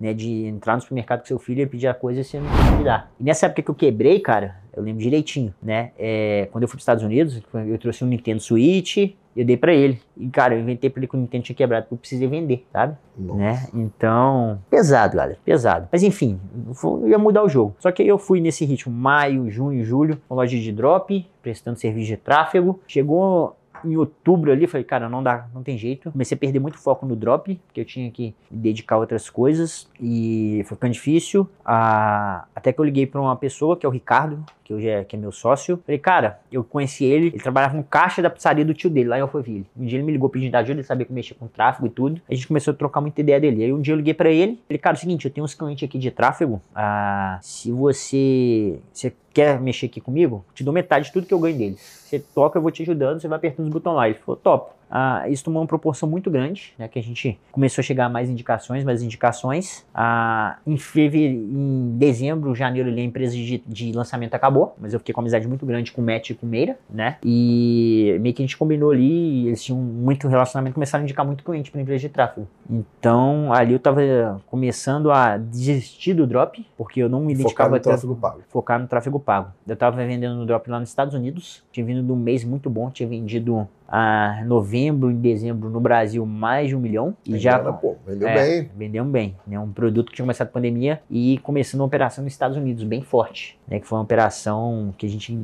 [0.00, 2.48] Né, de entrar no supermercado com seu filho e pedir a coisa e você não
[2.48, 3.12] conseguir dar.
[3.20, 5.90] E nessa época que eu quebrei, cara, eu lembro direitinho, né?
[5.98, 8.96] É, quando eu fui para os Estados Unidos, eu trouxe um Nintendo Switch,
[9.36, 10.00] eu dei pra ele.
[10.16, 12.66] E, cara, eu inventei pra ele que o Nintendo tinha quebrado, porque eu precisei vender,
[12.72, 12.96] sabe?
[13.16, 13.38] Nossa.
[13.38, 13.68] Né?
[13.74, 15.88] Então, pesado, galera, pesado.
[15.92, 16.40] Mas enfim,
[16.82, 17.76] eu ia mudar o jogo.
[17.78, 21.78] Só que aí eu fui nesse ritmo, maio, junho, julho, com loja de drop, prestando
[21.78, 22.80] serviço de tráfego.
[22.86, 26.10] Chegou em outubro ali, falei, cara, não dá, não tem jeito.
[26.10, 29.28] Comecei a perder muito foco no drop, porque eu tinha que me dedicar a outras
[29.28, 31.48] coisas e foi ficando difícil.
[31.64, 35.02] Ah, até que eu liguei pra uma pessoa, que é o Ricardo, que hoje é,
[35.02, 35.82] que é meu sócio.
[35.84, 39.18] Falei, cara, eu conheci ele, ele trabalhava no caixa da pizzaria do tio dele, lá
[39.18, 39.66] em Alphaville.
[39.76, 41.90] Um dia ele me ligou pedindo ajuda, ele sabia que eu mexia com tráfego e
[41.90, 42.22] tudo.
[42.30, 43.64] A gente começou a trocar muita ideia dele.
[43.64, 45.54] Aí um dia eu liguei pra ele, falei, cara, é o seguinte, eu tenho uns
[45.54, 51.06] clientes aqui de tráfego, ah, se você, você quer mexer aqui comigo, te dou metade
[51.06, 51.80] de tudo que eu ganho deles.
[51.80, 54.08] Você toca, eu vou te ajudando, você vai apertando os botões lá.
[54.08, 54.72] Ele falou, top.
[54.90, 58.08] Ah, isso tomou uma proporção muito grande, né, que a gente começou a chegar a
[58.08, 59.86] mais indicações, mais indicações.
[59.94, 64.98] Ah, em, fevereiro, em dezembro, janeiro, ali, a empresa de, de lançamento acabou, mas eu
[64.98, 67.16] fiquei com uma amizade muito grande com o Matt e com o Meira, né?
[67.24, 71.44] E meio que a gente combinou ali, eles tinham muito relacionamento, começaram a indicar muito
[71.44, 72.48] cliente para empresa de tráfego.
[72.68, 74.00] Então, ali eu tava
[74.46, 78.40] começando a desistir do drop, porque eu não me Focar identificava no tráfego pago.
[78.48, 79.50] focar no tráfego pago.
[79.66, 82.68] Eu tava vendendo no drop lá nos Estados Unidos, tinha vindo de um mês muito
[82.68, 87.58] bom, tinha vendido a novembro e dezembro no Brasil mais de um milhão e já
[87.58, 88.70] Grana, pô, vendeu é, bem.
[88.76, 89.58] vendeu bem, né?
[89.58, 93.02] Um produto que tinha começado a pandemia e começando uma operação nos Estados Unidos bem
[93.02, 93.80] forte, né?
[93.80, 95.36] Que foi uma operação que a gente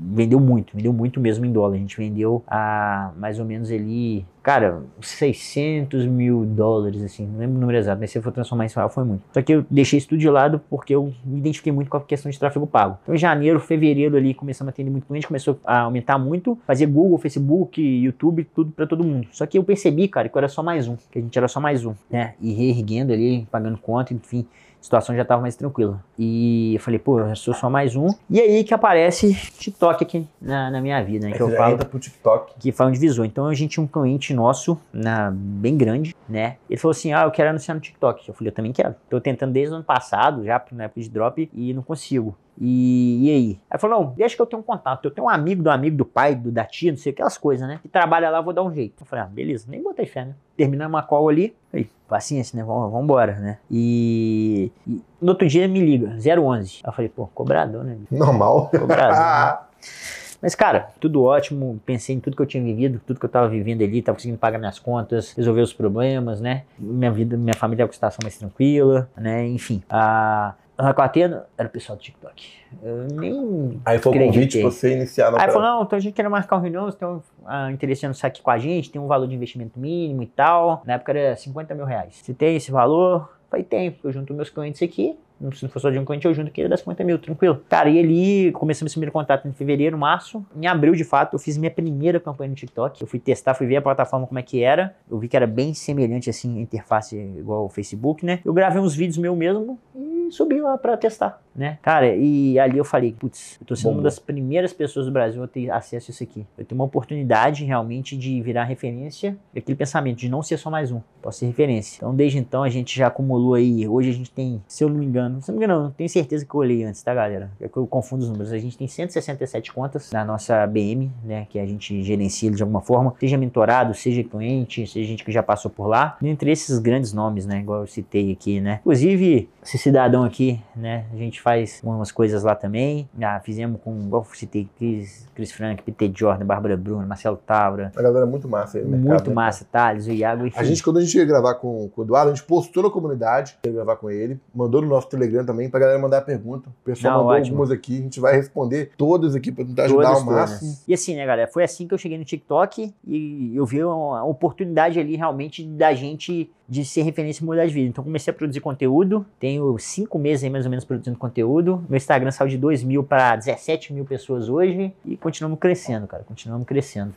[0.00, 1.74] vendeu muito, vendeu muito mesmo em dólar.
[1.74, 7.56] A gente vendeu a mais ou menos ali, cara, 600 mil dólares, assim, não lembro
[7.56, 9.22] o número exato, mas se eu for transformar em real foi muito.
[9.32, 12.00] Só que eu deixei isso tudo de lado porque eu me identifiquei muito com a
[12.00, 12.98] questão de tráfego pago.
[13.02, 16.86] Então, em janeiro, fevereiro ali, começamos a atender muito cliente, começou a aumentar muito, fazer
[16.86, 19.28] Google, Facebook, YouTube, tudo pra todo mundo.
[19.30, 21.48] Só que eu percebi, cara, que eu era só mais um, que a gente era
[21.48, 22.34] só mais um, né?
[22.40, 24.46] E reerguendo ali, pagando conta, enfim,
[24.82, 26.02] a situação já estava mais tranquila.
[26.18, 28.08] E eu falei, pô, eu sou só mais um.
[28.28, 31.36] E aí que aparece TikTok aqui na, na minha vida, né?
[31.36, 32.54] Que eu falo entra pro TikTok.
[32.58, 33.24] que foi um divisor.
[33.24, 36.56] Então a gente tinha um cliente nosso, na, bem grande, né?
[36.68, 38.28] Ele falou assim: Ah, eu quero anunciar no TikTok.
[38.28, 38.92] Eu falei, eu também quero.
[39.08, 42.36] Tô tentando desde o ano passado, já na época de drop, e não consigo.
[42.60, 43.60] E, e aí?
[43.70, 45.04] Aí falou: não, deixa que eu tenho um contato.
[45.06, 47.66] Eu tenho um amigo do amigo do pai, do da tia, não sei aquelas coisas,
[47.66, 47.78] né?
[47.82, 49.02] Que trabalha lá, vou dar um jeito.
[49.02, 50.34] Eu falei, ah, beleza, nem botei fé, né?
[50.56, 51.54] Terminamos uma call ali.
[51.72, 52.64] Aí, paciência, né?
[52.64, 53.58] Vamos vambora, né?
[53.70, 56.80] E, e no outro dia me liga, 011.
[56.82, 57.96] Aí eu falei, pô, cobrador, né?
[58.10, 58.68] Normal.
[58.70, 59.16] Cobrador.
[59.16, 59.58] né?
[60.42, 61.80] Mas, cara, tudo ótimo.
[61.86, 64.38] Pensei em tudo que eu tinha vivido, tudo que eu tava vivendo ali, tava conseguindo
[64.38, 66.64] pagar minhas contas, resolver os problemas, né?
[66.76, 69.46] Minha vida, minha família com situação mais tranquila, né?
[69.46, 69.80] Enfim.
[69.88, 70.54] A.
[70.76, 72.48] A Catena era o pessoal do TikTok.
[72.82, 73.80] Eu nem.
[73.84, 76.28] Aí foi o convite pra você iniciar na Aí falou: não, então a gente quer
[76.28, 77.68] marcar uma reunião, você tem um ah,
[78.04, 80.82] anunciar aqui com a gente, tem um valor de investimento mínimo e tal.
[80.86, 82.16] Na época era 50 mil reais.
[82.22, 83.30] Você tem esse valor?
[83.50, 85.16] Falei, tem, eu junto meus clientes aqui.
[85.50, 87.62] Se não só de um cliente, eu junto aqui das 50 mil, tranquilo.
[87.68, 90.44] Cara, e ali começamos esse primeiro contato em fevereiro, março.
[90.54, 93.00] Em abril, de fato, eu fiz minha primeira campanha no TikTok.
[93.00, 94.94] Eu fui testar, fui ver a plataforma como é que era.
[95.10, 98.40] Eu vi que era bem semelhante, assim, a interface igual ao Facebook, né?
[98.44, 101.40] Eu gravei uns vídeos meu mesmo e subi lá pra testar.
[101.54, 101.78] né?
[101.82, 105.12] Cara, e ali eu falei, putz, eu tô sendo Bom, uma das primeiras pessoas do
[105.12, 106.46] Brasil a ter acesso a isso aqui.
[106.56, 110.70] Eu tenho uma oportunidade realmente de virar referência e aquele pensamento de não ser só
[110.70, 111.98] mais um, posso ser referência.
[111.98, 114.96] Então, desde então, a gente já acumulou aí, hoje a gente tem, se eu não
[114.96, 117.50] me engano, não me engano, não, tenho certeza que eu olhei antes, tá, galera?
[117.60, 118.52] É que eu confundo os números.
[118.52, 122.80] A gente tem 167 contas na nossa BM, né, que a gente gerencia de alguma
[122.80, 127.12] forma, seja mentorado, seja cliente, seja gente que já passou por lá, entre esses grandes
[127.12, 128.78] nomes, né, igual eu citei aqui, né.
[128.80, 133.96] Inclusive, esse cidadão aqui, né, a gente faz umas coisas lá também, já fizemos com,
[134.00, 138.28] igual eu citei, Chris, Chris Frank, Peter Jordan, Bárbara Bruno, Marcelo Tavra, A galera é
[138.28, 139.34] muito massa aí mercado, muito né?
[139.34, 140.58] massa, Thales, o Iago, enfim.
[140.58, 142.90] A gente, quando a gente ia gravar com, com o Eduardo, a gente postou na
[142.90, 146.68] comunidade, ia gravar com ele, mandou no nosso Telegram também pra galera mandar pergunta.
[146.68, 147.56] O pessoal Não, mandou ótimo.
[147.56, 150.50] algumas aqui, a gente vai responder todas aqui pra tentar ajudar Todas, todas.
[150.50, 150.76] máximo.
[150.88, 151.48] E assim, né, galera?
[151.50, 155.92] Foi assim que eu cheguei no TikTok e eu vi uma oportunidade ali realmente da
[155.94, 157.88] gente de ser referência e mudar de vida.
[157.88, 161.84] Então comecei a produzir conteúdo, tenho cinco meses aí mais ou menos produzindo conteúdo.
[161.88, 166.24] Meu Instagram saiu de 2 mil para 17 mil pessoas hoje e continuamos crescendo, cara.
[166.24, 167.12] Continuamos crescendo.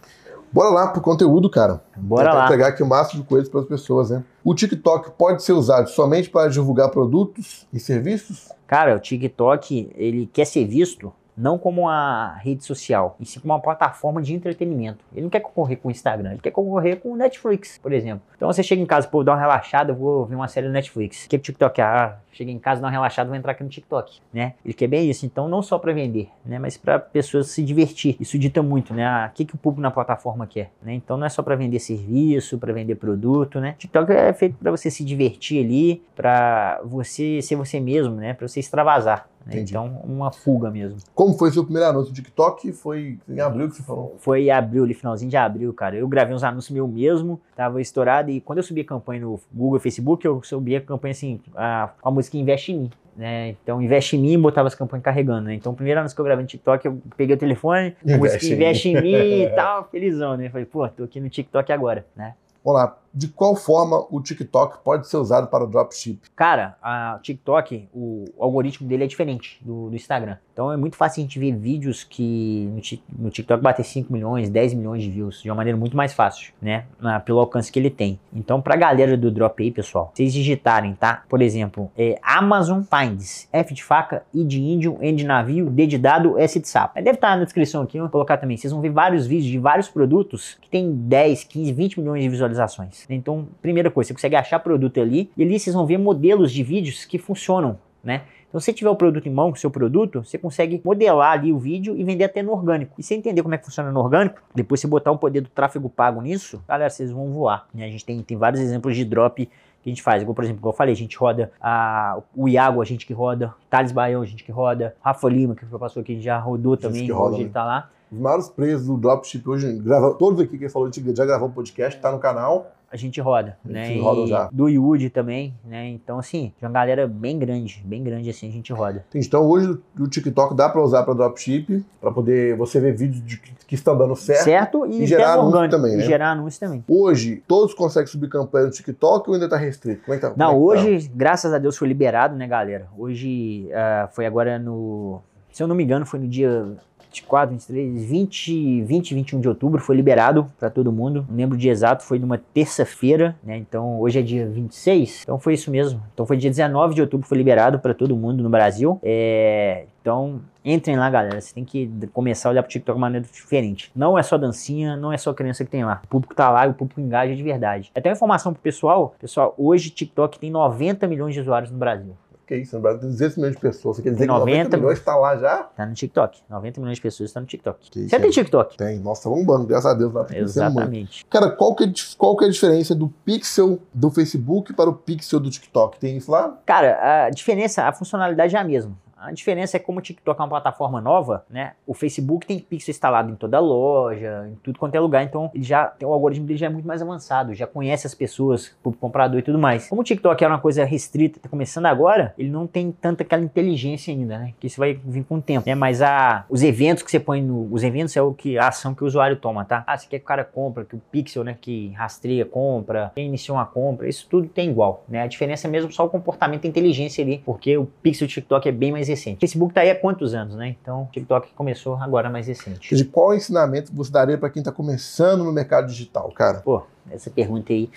[0.51, 1.81] Bora lá pro conteúdo, cara.
[1.97, 2.45] Bora Tentar lá.
[2.45, 4.23] entregar aqui o máximo de coisas para as pessoas, né?
[4.43, 8.49] O TikTok pode ser usado somente para divulgar produtos e serviços?
[8.67, 13.53] Cara, o TikTok, ele quer ser visto não como uma rede social, e sim como
[13.53, 15.03] uma plataforma de entretenimento.
[15.13, 18.21] Ele não quer concorrer com o Instagram, ele quer concorrer com o Netflix, por exemplo.
[18.35, 20.73] Então você chega em casa, pô, dá uma relaxada, eu vou ver uma série no
[20.73, 21.25] Netflix.
[21.25, 21.81] O que é TikTok?
[21.81, 24.53] Ah, cheguei em casa, dá uma relaxada, vou entrar aqui no TikTok, né?
[24.63, 25.25] Ele quer bem isso.
[25.25, 28.15] Então não só para vender, né, mas para pessoas se divertir.
[28.19, 29.05] Isso dita muito, né?
[29.05, 30.93] Ah, o que, que o público na plataforma quer, né?
[30.93, 33.75] Então não é só para vender serviço, para vender produto, né?
[33.77, 38.33] TikTok é feito para você se divertir ali, para você ser você mesmo, né?
[38.33, 39.27] Para você extravasar.
[39.45, 39.53] Né?
[39.53, 39.71] Entendi.
[39.71, 40.97] Então, uma fuga mesmo.
[41.13, 42.71] Como foi seu primeiro anúncio no TikTok?
[42.71, 44.15] Foi em abril que você falou.
[44.19, 45.95] Foi em abril, ali, finalzinho de abril, cara.
[45.95, 49.39] Eu gravei uns anúncios meu mesmo, tava estourado, e quando eu subi a campanha no
[49.53, 52.91] Google e Facebook, eu subi a campanha assim, a, a música Investe em mim.
[53.15, 53.55] Né?
[53.63, 55.53] Então, investe em mim botava as campanhas carregando, né?
[55.53, 58.45] Então, o primeiro anúncio que eu gravei no TikTok, eu peguei o telefone, a música
[58.45, 60.49] Investe em investe mim e tal, felizão, né?
[60.49, 62.33] Falei, pô, tô aqui no TikTok agora, né?
[62.63, 62.97] Vamos lá.
[63.15, 66.19] De qual forma o TikTok pode ser usado para o dropship?
[66.35, 70.35] Cara, a- TikTok, o, algoritmo dele é diferente do, do Instagram.
[70.51, 74.11] Então é muito fácil a gente ver vídeos que no, Tik- no TikTok bater 5
[74.11, 76.85] milhões, 10 milhões de views de uma maneira muito mais fácil, né?
[77.25, 78.19] Pelo alcance que ele tem.
[78.33, 81.23] Então, pra galera do drop aí, pessoal, vocês digitarem, tá?
[81.29, 85.87] Por exemplo, é Amazon Finds, F de faca, I de índio, N de navio, D
[85.87, 86.95] de dado, S de sapo.
[86.95, 88.57] Deve estar na descrição aqui, eu vou colocar também.
[88.57, 92.29] Vocês vão ver vários vídeos de vários produtos que tem 10, 15, 20 milhões de
[92.29, 93.04] visualizações.
[93.13, 96.63] Então, primeira coisa, você consegue achar produto ali e ali vocês vão ver modelos de
[96.63, 98.23] vídeos que funcionam, né?
[98.47, 101.51] Então, se você tiver o produto em mão, o seu produto, você consegue modelar ali
[101.51, 102.93] o vídeo e vender até no orgânico.
[102.97, 105.49] E você entender como é que funciona no orgânico, depois você botar o poder do
[105.49, 107.67] tráfego pago nisso, galera, vocês vão voar.
[107.73, 107.83] né?
[107.85, 110.21] A gente tem, tem vários exemplos de drop que a gente faz.
[110.21, 113.13] Igual, por exemplo, igual eu falei, a gente roda a, o Iago, a gente que
[113.13, 116.39] roda, Thales Baião, a gente que roda, Rafa Lima, que passou aqui, a gente já
[116.39, 117.51] rodou também, que hoje rodam, ele né?
[117.53, 117.89] tá lá.
[118.11, 121.49] Os maiores preços do dropship hoje, grava, todos aqui que falou, a gente já gravou
[121.49, 122.71] um podcast, tá no canal.
[122.91, 124.01] A gente roda, Eles né?
[124.01, 124.49] rodam E já.
[124.51, 125.87] Do Yudi também, né?
[125.89, 129.05] Então, assim, de uma galera bem grande, bem grande assim, a gente roda.
[129.13, 133.37] Então hoje o TikTok dá para usar para dropship, para poder você ver vídeos de,
[133.37, 134.43] que, que estão dando certo.
[134.43, 134.85] Certo?
[134.85, 136.03] E, E gerar anúncio orgânico, também, e né?
[136.03, 136.83] gerar anúncio também.
[136.87, 140.03] Hoje, todos conseguem subir campanha no TikTok ou ainda tá restrito?
[140.03, 140.33] Como é que tá?
[140.35, 140.57] Não, é que tá?
[140.57, 142.87] hoje, graças a Deus, foi liberado, né, galera?
[142.97, 145.21] Hoje ah, foi agora no.
[145.51, 146.75] Se eu não me engano, foi no dia
[147.21, 151.25] 24, 23, 20, 20 21 de outubro, foi liberado pra todo mundo.
[151.29, 153.57] Não lembro o dia exato, foi numa terça-feira, né?
[153.57, 155.21] Então hoje é dia 26.
[155.23, 156.01] Então foi isso mesmo.
[156.13, 158.99] Então foi dia 19 de outubro, foi liberado pra todo mundo no Brasil.
[159.03, 161.41] É, Então, entrem lá, galera.
[161.41, 163.91] Você tem que começar a olhar pro TikTok de uma maneira diferente.
[163.95, 166.01] Não é só dancinha, não é só criança que tem lá.
[166.03, 167.91] O público tá lá e o público engaja de verdade.
[167.95, 169.15] Até uma informação pro pessoal.
[169.19, 172.15] Pessoal, hoje TikTok tem 90 milhões de usuários no Brasil.
[172.45, 173.97] Que isso, no Brasil tem 200 milhões de pessoas.
[173.97, 175.63] Você quer dizer Tem que 90 90 milhões tá lá já?
[175.63, 176.41] Tá no TikTok.
[176.49, 177.89] 90 milhões de pessoas estão no TikTok.
[177.89, 178.29] Que Você tem?
[178.29, 178.77] TikTok?
[178.77, 178.99] Tem.
[178.99, 180.13] Nossa, vamos bando, graças a Deus.
[180.13, 180.37] Lá tá.
[180.37, 181.25] Exatamente.
[181.25, 184.93] Cara, qual que, é, qual que é a diferença do pixel do Facebook para o
[184.93, 185.99] pixel do TikTok?
[185.99, 186.55] Tem isso lá?
[186.65, 188.95] Cara, a diferença, a funcionalidade é a mesma.
[189.17, 191.73] A diferença é como o TikTok é uma plataforma nova, né?
[191.87, 195.63] O Facebook tem pixel instalado em toda loja, em tudo quanto é lugar, então ele
[195.63, 198.91] já tem o algoritmo dele já é muito mais avançado, já conhece as pessoas, o
[198.91, 199.87] comprador e tudo mais.
[199.87, 203.43] Como o TikTok era uma coisa restrita, tá começando agora, ele não tem tanta aquela
[203.43, 204.53] inteligência ainda, né?
[204.59, 205.75] Que isso vai vir com o tempo, né?
[205.75, 208.93] Mas a os eventos que você põe no, os eventos é o que a ação
[208.93, 209.83] que o usuário toma, tá?
[209.87, 213.27] Ah, você quer que o cara compra, que o pixel, né, que rastreia compra, quem
[213.27, 215.21] iniciou uma compra, isso tudo tem igual, né?
[215.21, 218.71] A diferença é mesmo só o comportamento e inteligência ali, porque o pixel TikTok é
[218.71, 219.37] bem mais recente.
[219.37, 220.75] O Facebook tá aí há quantos anos, né?
[220.81, 222.95] Então, o TikTok começou agora mais recente.
[222.95, 226.59] De qual ensinamento você daria para quem está começando no mercado digital, cara?
[226.59, 227.89] Pô, essa pergunta aí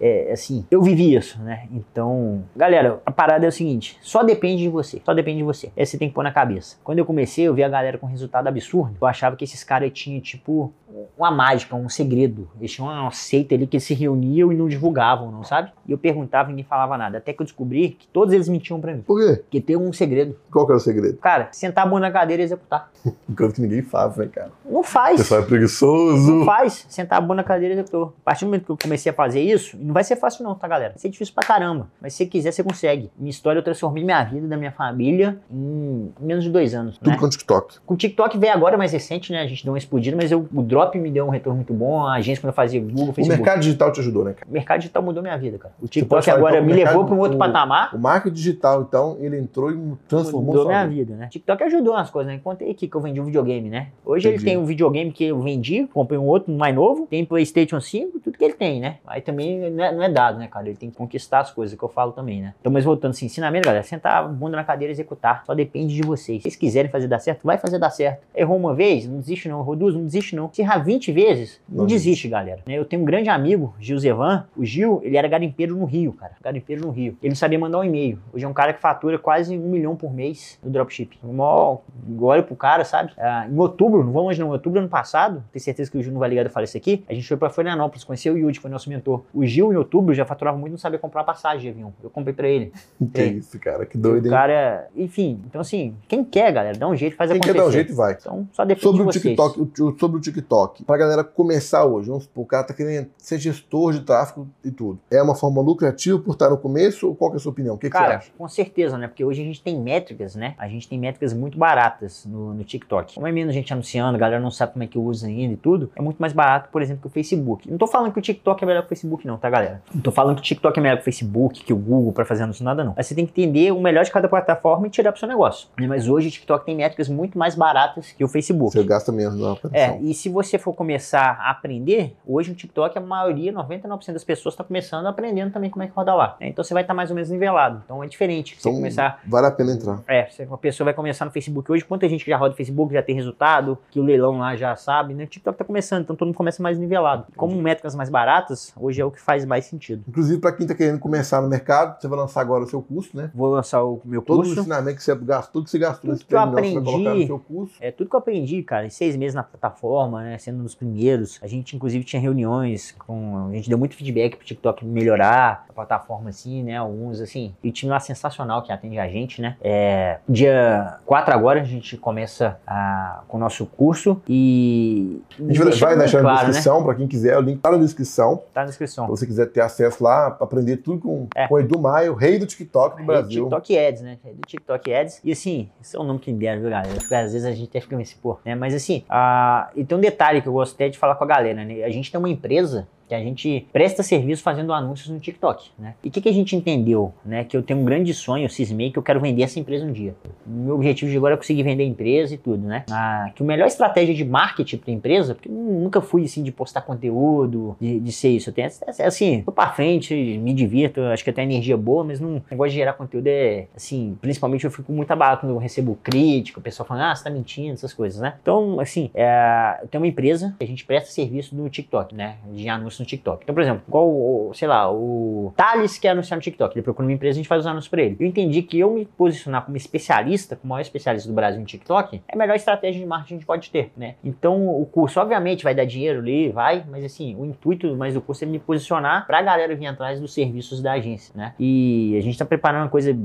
[0.00, 1.66] é, assim, eu vivi isso, né?
[1.72, 5.00] Então, galera, a parada é o seguinte: só depende de você.
[5.04, 5.72] Só depende de você.
[5.76, 6.76] Essa você tem que pôr na cabeça.
[6.84, 8.96] Quando eu comecei, eu vi a galera com resultado absurdo.
[9.00, 10.72] Eu achava que esses caras tinham, tipo,
[11.16, 12.48] uma mágica, um segredo.
[12.58, 15.70] Eles tinham uma seita ali que eles se reuniam e não divulgavam, não sabe?
[15.86, 17.18] E eu perguntava e ninguém falava nada.
[17.18, 19.02] Até que eu descobri que todos eles mentiam pra mim.
[19.02, 19.42] Por quê?
[19.50, 20.36] Que tem um segredo.
[20.50, 21.18] Qual que era o segredo?
[21.18, 22.90] Cara, sentar a bunda na cadeira e executar.
[23.28, 24.50] Enquanto que ninguém faz, né, cara?
[24.64, 25.18] Não faz.
[25.18, 26.32] pessoal é preguiçoso.
[26.34, 26.86] Não faz.
[26.88, 28.14] Sentar a bunda na cadeira e executou.
[28.22, 30.54] A partir do momento que eu comecei a fazer isso, não vai ser fácil não,
[30.54, 30.90] tá, galera?
[30.90, 31.88] Vai ser difícil pra caramba.
[32.00, 33.10] Mas se você quiser, você consegue.
[33.18, 37.10] Minha história, eu transformei minha vida, da minha família, em menos de dois anos, Tudo
[37.10, 37.16] né?
[37.18, 37.76] com TikTok.
[37.84, 39.42] Com o TikTok veio agora mais recente, né?
[39.42, 42.04] A gente deu uma explodida, mas eu- o drop me deu um retorno muito bom.
[42.04, 43.40] A agência, quando eu fazia Google, O Facebook.
[43.42, 44.46] mercado digital te ajudou, né, cara?
[44.48, 45.74] O mercado digital mudou minha vida, cara.
[45.80, 47.94] O TikTok falar, agora então, o me mercado- levou para um outro o- patamar.
[47.94, 49.78] O marketing digital, então, ele entrou e
[50.08, 51.14] transformou Mudou minha vida.
[51.14, 51.28] né?
[51.30, 52.40] TikTok ajudou nas coisas, né?
[52.42, 53.88] Contei aqui que eu vendi um videogame, né?
[54.04, 54.42] Hoje Entendi.
[54.44, 58.20] ele tem um videogame que eu vendi, comprei um outro mais novo, tem PlayStation 5,
[58.20, 58.96] tudo que ele tem, né?
[59.06, 60.66] Aí também não é, não é dado, né, cara?
[60.68, 62.54] Ele tem que conquistar as coisas que eu falo também, né?
[62.60, 65.42] Então, mas voltando assim, ensinamento, galera, sentar a bunda na cadeira e executar.
[65.46, 66.38] Só depende de vocês.
[66.38, 68.20] Se vocês quiserem fazer dar certo, vai fazer dar certo.
[68.34, 69.60] Errou uma vez, não desiste não.
[69.60, 70.50] Errou duas, não desiste não.
[70.52, 72.60] Se 20 vezes, não, desiste, galera.
[72.66, 74.46] Eu tenho um grande amigo, Gil Zevan.
[74.56, 76.32] O Gil, ele era garimpeiro no Rio, cara.
[76.42, 77.16] Garimpeiro no Rio.
[77.22, 78.18] Ele não sabia mandar um e-mail.
[78.32, 81.18] Hoje é um cara que fatura quase um milhão por mês no dropship.
[81.22, 81.78] Mó,
[82.20, 83.12] olho pro cara, sabe?
[83.18, 85.98] Ah, em outubro, não vamos hoje não, em outubro do ano passado, tenho certeza que
[85.98, 88.04] o Gil não vai ligar de eu falar isso aqui, a gente foi pra Florianópolis,
[88.04, 89.22] conheceu o Yudi, foi nosso mentor.
[89.34, 91.92] O Gil, em outubro, já faturava muito, não sabia comprar passagem de avião.
[92.02, 92.72] Eu comprei pra ele.
[93.12, 93.26] Que É.
[93.26, 93.84] isso, cara?
[93.86, 94.32] Que doido, o hein?
[94.32, 97.64] cara, enfim, então assim, quem quer, galera, dá um jeito, faz Quem quer acontecer.
[97.64, 98.12] dar um jeito, vai.
[98.20, 99.22] Então, só depende Sobre de o vocês.
[99.22, 102.74] TikTok, o- o- sobre o TikTok, pra galera começar hoje, vamos supor, o cara tá
[102.74, 104.98] querendo ser gestor de tráfego e tudo.
[105.10, 107.74] É uma forma lucrativa por estar no começo ou qual que é a sua opinião?
[107.74, 108.30] O que, que você Cara, acha?
[108.36, 109.08] com certeza, né?
[109.08, 110.54] Porque hoje a gente tem métricas, né?
[110.58, 113.14] A gente tem métricas muito baratas no, no TikTok.
[113.14, 115.56] Como é menos gente anunciando, a galera não sabe como é que usa ainda e
[115.56, 117.70] tudo, é muito mais barato, por exemplo, que o Facebook.
[117.70, 119.82] Não tô falando que o TikTok é melhor que o Facebook, não, tá, galera?
[119.94, 122.24] Não tô falando que o TikTok é melhor que o Facebook, que o Google pra
[122.24, 122.94] fazer anúncio, nada, não.
[122.96, 125.68] Mas você tem que entender o melhor de cada plataforma e tirar pro seu negócio.
[125.78, 125.86] né?
[125.86, 128.72] Mas hoje o TikTok tem métricas muito mais baratas que o Facebook.
[128.72, 132.96] Você gasta menos na É, e se você for começar a aprender, hoje no TikTok
[132.96, 136.36] a maioria, 99% das pessoas está começando aprendendo também como é que roda lá.
[136.40, 136.48] né?
[136.48, 137.82] Então você vai estar mais ou menos nivelado.
[137.84, 138.54] Então é diferente.
[138.60, 139.20] Você Então, começar.
[139.26, 140.02] vale a pena entrar.
[140.06, 142.56] É, você- uma pessoa vai começar no Facebook hoje, quanta gente que já roda no
[142.56, 145.24] Facebook, já tem resultado, que o leilão lá já sabe, né?
[145.24, 147.26] O TikTok tá começando, então todo mundo começa mais nivelado.
[147.36, 150.04] Como métricas mais baratas, hoje é o que faz mais sentido.
[150.08, 153.16] Inclusive, pra quem tá querendo começar no mercado, você vai lançar agora o seu curso,
[153.16, 153.30] né?
[153.34, 154.60] Vou lançar o meu Todo o curso.
[154.60, 156.82] ensinamento que você gastou, tudo que você gastou Tudo nesse que eu terminal, você vai
[156.82, 157.26] colocar no aprendi.
[157.26, 157.74] seu curso.
[157.80, 160.38] É tudo que eu aprendi, cara, em seis meses na plataforma, né?
[160.46, 161.40] Sendo um dos primeiros.
[161.42, 163.48] A gente, inclusive, tinha reuniões com.
[163.50, 166.76] A gente deu muito feedback pro TikTok melhorar a plataforma, assim, né?
[166.76, 167.52] Alguns, assim.
[167.64, 169.56] E time lá sensacional que atende a gente, né?
[169.60, 175.20] É, dia 4 agora a gente começa a- com o nosso curso e.
[175.36, 176.44] A gente vai- deixar na claro, né?
[176.52, 178.40] descrição, pra quem quiser, o link tá na descrição.
[178.54, 179.06] Tá na descrição.
[179.06, 181.48] Se você quiser ter acesso lá, aprender tudo com, É.
[181.48, 183.42] com o Edu Maia, o rei do TikTok do Rei do Brasil.
[183.46, 184.18] TikTok Ads, né?
[184.22, 185.20] Rei do TikTok Ads.
[185.24, 186.94] E assim, esse é o nome que me deram, viu, galera?
[186.94, 188.54] Porque às vezes a gente até fica nesse pô, né?
[188.54, 191.26] Mas assim, ah, e tem um detalhe que eu gosto até de falar com a
[191.26, 191.84] galera, né?
[191.84, 195.94] A gente tem uma empresa que a gente presta serviço fazendo anúncios no TikTok, né?
[196.02, 197.44] E o que, que a gente entendeu, né?
[197.44, 200.14] Que eu tenho um grande sonho, cismei que eu quero vender essa empresa um dia.
[200.46, 202.84] O meu objetivo de agora é conseguir vender a empresa e tudo, né?
[202.90, 206.50] Ah, que a melhor estratégia de marketing para empresa, porque eu nunca fui assim de
[206.50, 208.50] postar conteúdo, de, de ser isso.
[208.50, 212.42] Eu tenho assim, tô pra frente, me divirto, acho que tenho energia boa, mas não
[212.50, 216.58] negócio de gerar conteúdo é assim, principalmente eu fico muito abalado quando eu recebo crítica,
[216.58, 218.34] o pessoal falando, ah, você tá mentindo, essas coisas, né?
[218.40, 222.36] Então, assim, é, eu tenho uma empresa que a gente presta serviço no TikTok, né?
[222.52, 223.42] De anúncios no TikTok.
[223.42, 227.06] Então, por exemplo, igual, o, sei lá, o Thales quer anunciar no TikTok, ele procura
[227.06, 228.16] uma empresa, a gente faz os anúncios pra ele.
[228.18, 231.64] Eu entendi que eu me posicionar como especialista, como o maior especialista do Brasil em
[231.64, 234.14] TikTok, é a melhor estratégia de marketing que a gente pode ter, né?
[234.22, 238.20] Então, o curso, obviamente, vai dar dinheiro ali, vai, mas assim, o intuito mais do
[238.20, 241.54] curso é me posicionar pra galera vir atrás dos serviços da agência, né?
[241.58, 243.16] E a gente tá preparando uma coisa,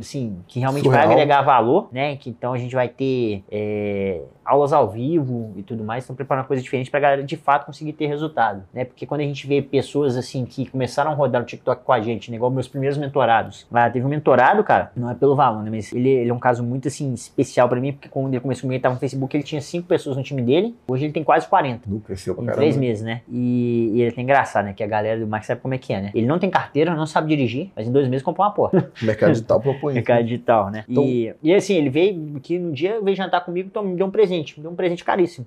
[0.00, 1.12] assim, que realmente vai Surreal.
[1.12, 2.16] agregar valor, né?
[2.16, 6.42] Que então a gente vai ter é, aulas ao vivo e tudo mais, estão preparando
[6.42, 8.84] uma coisa diferente pra galera de fato conseguir ter resultado, né?
[8.84, 12.00] Porque quando a gente vê pessoas assim que começaram a rodar o TikTok com a
[12.00, 12.36] gente, né?
[12.36, 13.66] Igual meus primeiros mentorados.
[13.70, 15.70] Lá teve um mentorado, cara, não é pelo valor, né?
[15.70, 18.62] Mas ele, ele é um caso muito assim especial pra mim, porque quando ele começou
[18.62, 21.24] comigo, ele tava no Facebook, ele tinha cinco pessoas no time dele, hoje ele tem
[21.24, 21.88] quase 40.
[21.88, 22.62] Nu, cresceu pra Em caramba.
[22.62, 23.22] três meses, né?
[23.28, 24.72] E, e ele é até engraçado, né?
[24.72, 26.10] Que a galera do Max sabe como é que é, né?
[26.14, 28.90] Ele não tem carteira, não sabe dirigir, mas em dois meses comprou uma porta.
[29.00, 29.94] O mercado digital propõe.
[29.94, 30.84] Mercado digital, né?
[30.88, 34.06] Então- e, e assim, ele veio aqui no dia, veio jantar comigo, então me deu
[34.06, 35.46] um presente, me deu um presente caríssimo.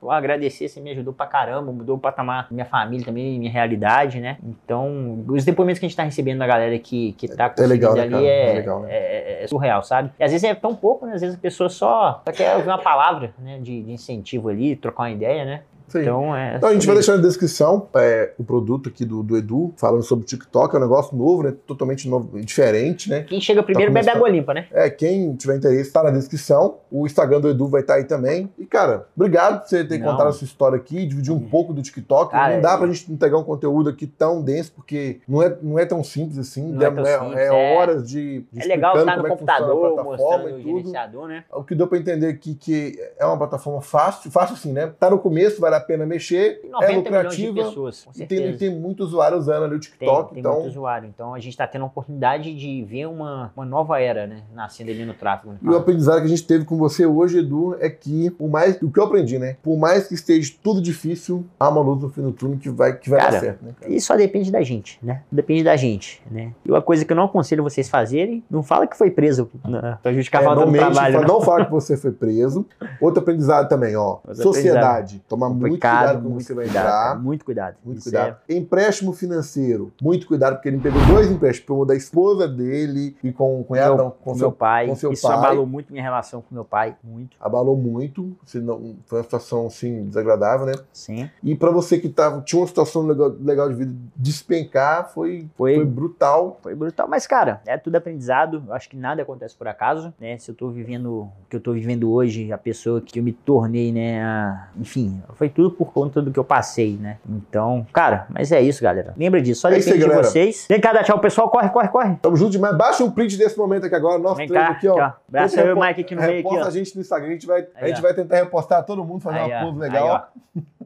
[0.00, 3.50] Pô, agradecer, você me ajudou pra caramba, mudou o patamar da minha família também, minha
[3.50, 4.38] realidade, né?
[4.42, 7.94] Então, os depoimentos que a gente tá recebendo da galera que, que tá É legal,
[7.94, 8.88] né, ali é, É legal, né?
[8.90, 10.10] é- é surreal, sabe?
[10.18, 11.14] E às vezes é tão pouco, né?
[11.14, 13.58] Às vezes a pessoa só, só quer ouvir uma palavra, né?
[13.60, 15.62] De, de incentivo ali, trocar uma ideia, né?
[15.90, 16.02] Sim.
[16.02, 16.56] Então, é.
[16.56, 20.02] Então a gente vai deixar na descrição é, o produto aqui do, do Edu, falando
[20.02, 21.54] sobre o TikTok, é um negócio novo, né?
[21.66, 23.22] Totalmente novo, diferente, né?
[23.22, 24.16] Quem chega primeiro bebe começando.
[24.24, 24.66] água limpa, né?
[24.72, 26.78] É, quem tiver interesse, tá na descrição.
[26.90, 28.50] O Instagram do Edu vai estar aí também.
[28.58, 30.10] E, cara, obrigado por você ter Não.
[30.12, 32.32] contado a sua história aqui, dividir um pouco do TikTok.
[32.32, 35.56] Cara, não dá é- pra gente entregar um conteúdo aqui tão denso, porque não é,
[35.62, 36.72] não é tão simples assim.
[36.72, 37.76] Não é tão é, simples, é é.
[37.76, 41.44] horas de, de É legal estar no como é computador, plataforma mostrando o gerenciador, né?
[41.52, 44.92] O que deu pra entender aqui que é uma plataforma fácil, fácil assim, né?
[44.98, 47.68] Tá no começo, vale a pena mexer, Tem é 90 milhões de lucrativa.
[47.68, 51.08] pessoas, E tem, tem muito usuário usando ali o Tem, TikTok, tem então muito usuário.
[51.08, 54.42] Então a gente está tendo a oportunidade de ver uma, uma nova era, né?
[54.54, 55.52] Nascendo ali no tráfego.
[55.52, 55.58] né?
[55.62, 58.80] E o aprendizado que a gente teve com você hoje, Edu, é que, por mais,
[58.82, 59.56] o que eu aprendi, né?
[59.62, 62.96] Por mais que esteja tudo difícil, há uma luz no fim do túnel que vai,
[62.96, 63.72] que vai Cara, dar certo, né?
[63.80, 63.92] cara?
[63.92, 65.22] E só depende da gente, né?
[65.30, 66.52] Depende da gente, né?
[66.64, 69.98] E uma coisa que eu não aconselho vocês fazerem, não fala que foi preso né,
[70.02, 71.12] pra justificar É, a falta não do trabalho.
[71.14, 71.34] fala- não.
[71.34, 72.66] não fala que você foi preso.
[73.00, 74.18] Outro aprendizado também, ó.
[74.26, 75.22] Outro sociedade.
[75.28, 77.22] Tomar muito Complicado, cuidado com muito você vai cuidado, entrar.
[77.22, 77.76] muito cuidado.
[77.84, 78.36] Muito cuidado.
[78.48, 79.92] é- Empréstimo financeiro.
[80.02, 81.66] Muito cuidado, porque ele pegou dois empréstimos.
[81.66, 84.86] Pegou da esposa dele e com o cunhado, Meu- não, com com seu meu pai.
[84.86, 85.36] com seu Isso pai.
[85.36, 86.96] abalou muito minha relação com meu pai.
[87.02, 87.36] Muito.
[87.40, 88.36] abalou muito.
[88.44, 90.72] Se não, foi uma situação, assim, desagradável, né?
[90.92, 91.28] Sim.
[91.42, 95.74] E pra você que tava, tinha uma situação legal, legal de vida, despencar, foi, Foi,
[95.76, 96.58] foi brutal.
[96.62, 98.62] Foi brutal, mas cara, é tudo aprendizado.
[98.66, 100.38] Eu acho que nada acontece por acaso, né?
[100.38, 103.32] Se eu tô vivendo o que eu tô vivendo hoje, a pessoa que eu me
[103.32, 104.22] tornei, né?
[104.22, 107.18] a- Enfim, foi tudo por conta do que eu passei, né?
[107.28, 109.12] Então, cara, mas é isso, galera.
[109.16, 110.22] Lembra disso, só É depende aí, de galera.
[110.22, 110.66] vocês.
[110.68, 111.50] Vem cá, dá tchau, pessoal.
[111.50, 112.14] Corre, corre, corre.
[112.22, 112.76] Tamo junto demais.
[112.78, 114.18] Baixa um print desse momento aqui agora.
[114.20, 115.12] Nós Vem três cá, aqui, ó.
[115.58, 116.64] eu e o Mike aqui no meio, aqui, ó.
[116.64, 117.28] a gente no Instagram.
[117.28, 118.02] A gente vai, a Aí, gente ó.
[118.02, 119.70] vai tentar repostar todo mundo, fazer Aí, uma ó.
[119.72, 120.30] Aí, legal.
[120.56, 120.60] ó.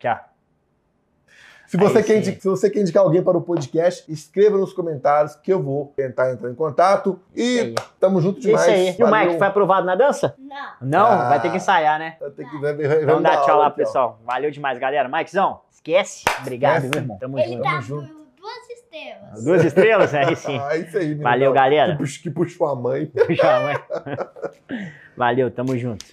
[0.00, 0.29] Tchau.
[1.70, 4.72] Se você, Aí quer indicar, se você quer indicar alguém para o podcast, escreva nos
[4.72, 7.20] comentários que eu vou tentar entrar em contato.
[7.32, 7.74] Isso E aí.
[8.00, 8.68] tamo junto Isso demais.
[8.68, 8.96] aí.
[8.98, 9.08] E o.
[9.08, 10.34] Mike foi aprovado na dança?
[10.36, 10.56] Não.
[10.80, 11.28] Não, Ah.
[11.28, 12.16] vai ter que ensaiar, né?
[12.18, 13.84] Vai ter que- vai- vai- vai Então dar dá tchau aula lá, aqui, ó.
[13.84, 14.20] pessoal.
[14.26, 15.08] Valeu demais, galera.
[15.08, 16.24] Mikezão, esquece.
[16.40, 16.90] Obrigado, Esquece.
[16.90, 17.18] meu irmão.
[17.18, 17.62] Tamo Ele junto.
[17.62, 18.12] tá Tamo junto.
[18.36, 19.44] duas estrelas.
[19.44, 20.14] Duas estrelas?
[20.14, 20.58] É, sim.
[20.58, 21.22] Ah, isso aí, menino.
[21.22, 21.96] Valeu, galera.
[21.96, 23.12] Que, que puxou a mãe.
[23.30, 23.84] Já, vai.
[25.16, 26.04] Valeu, tamo junto.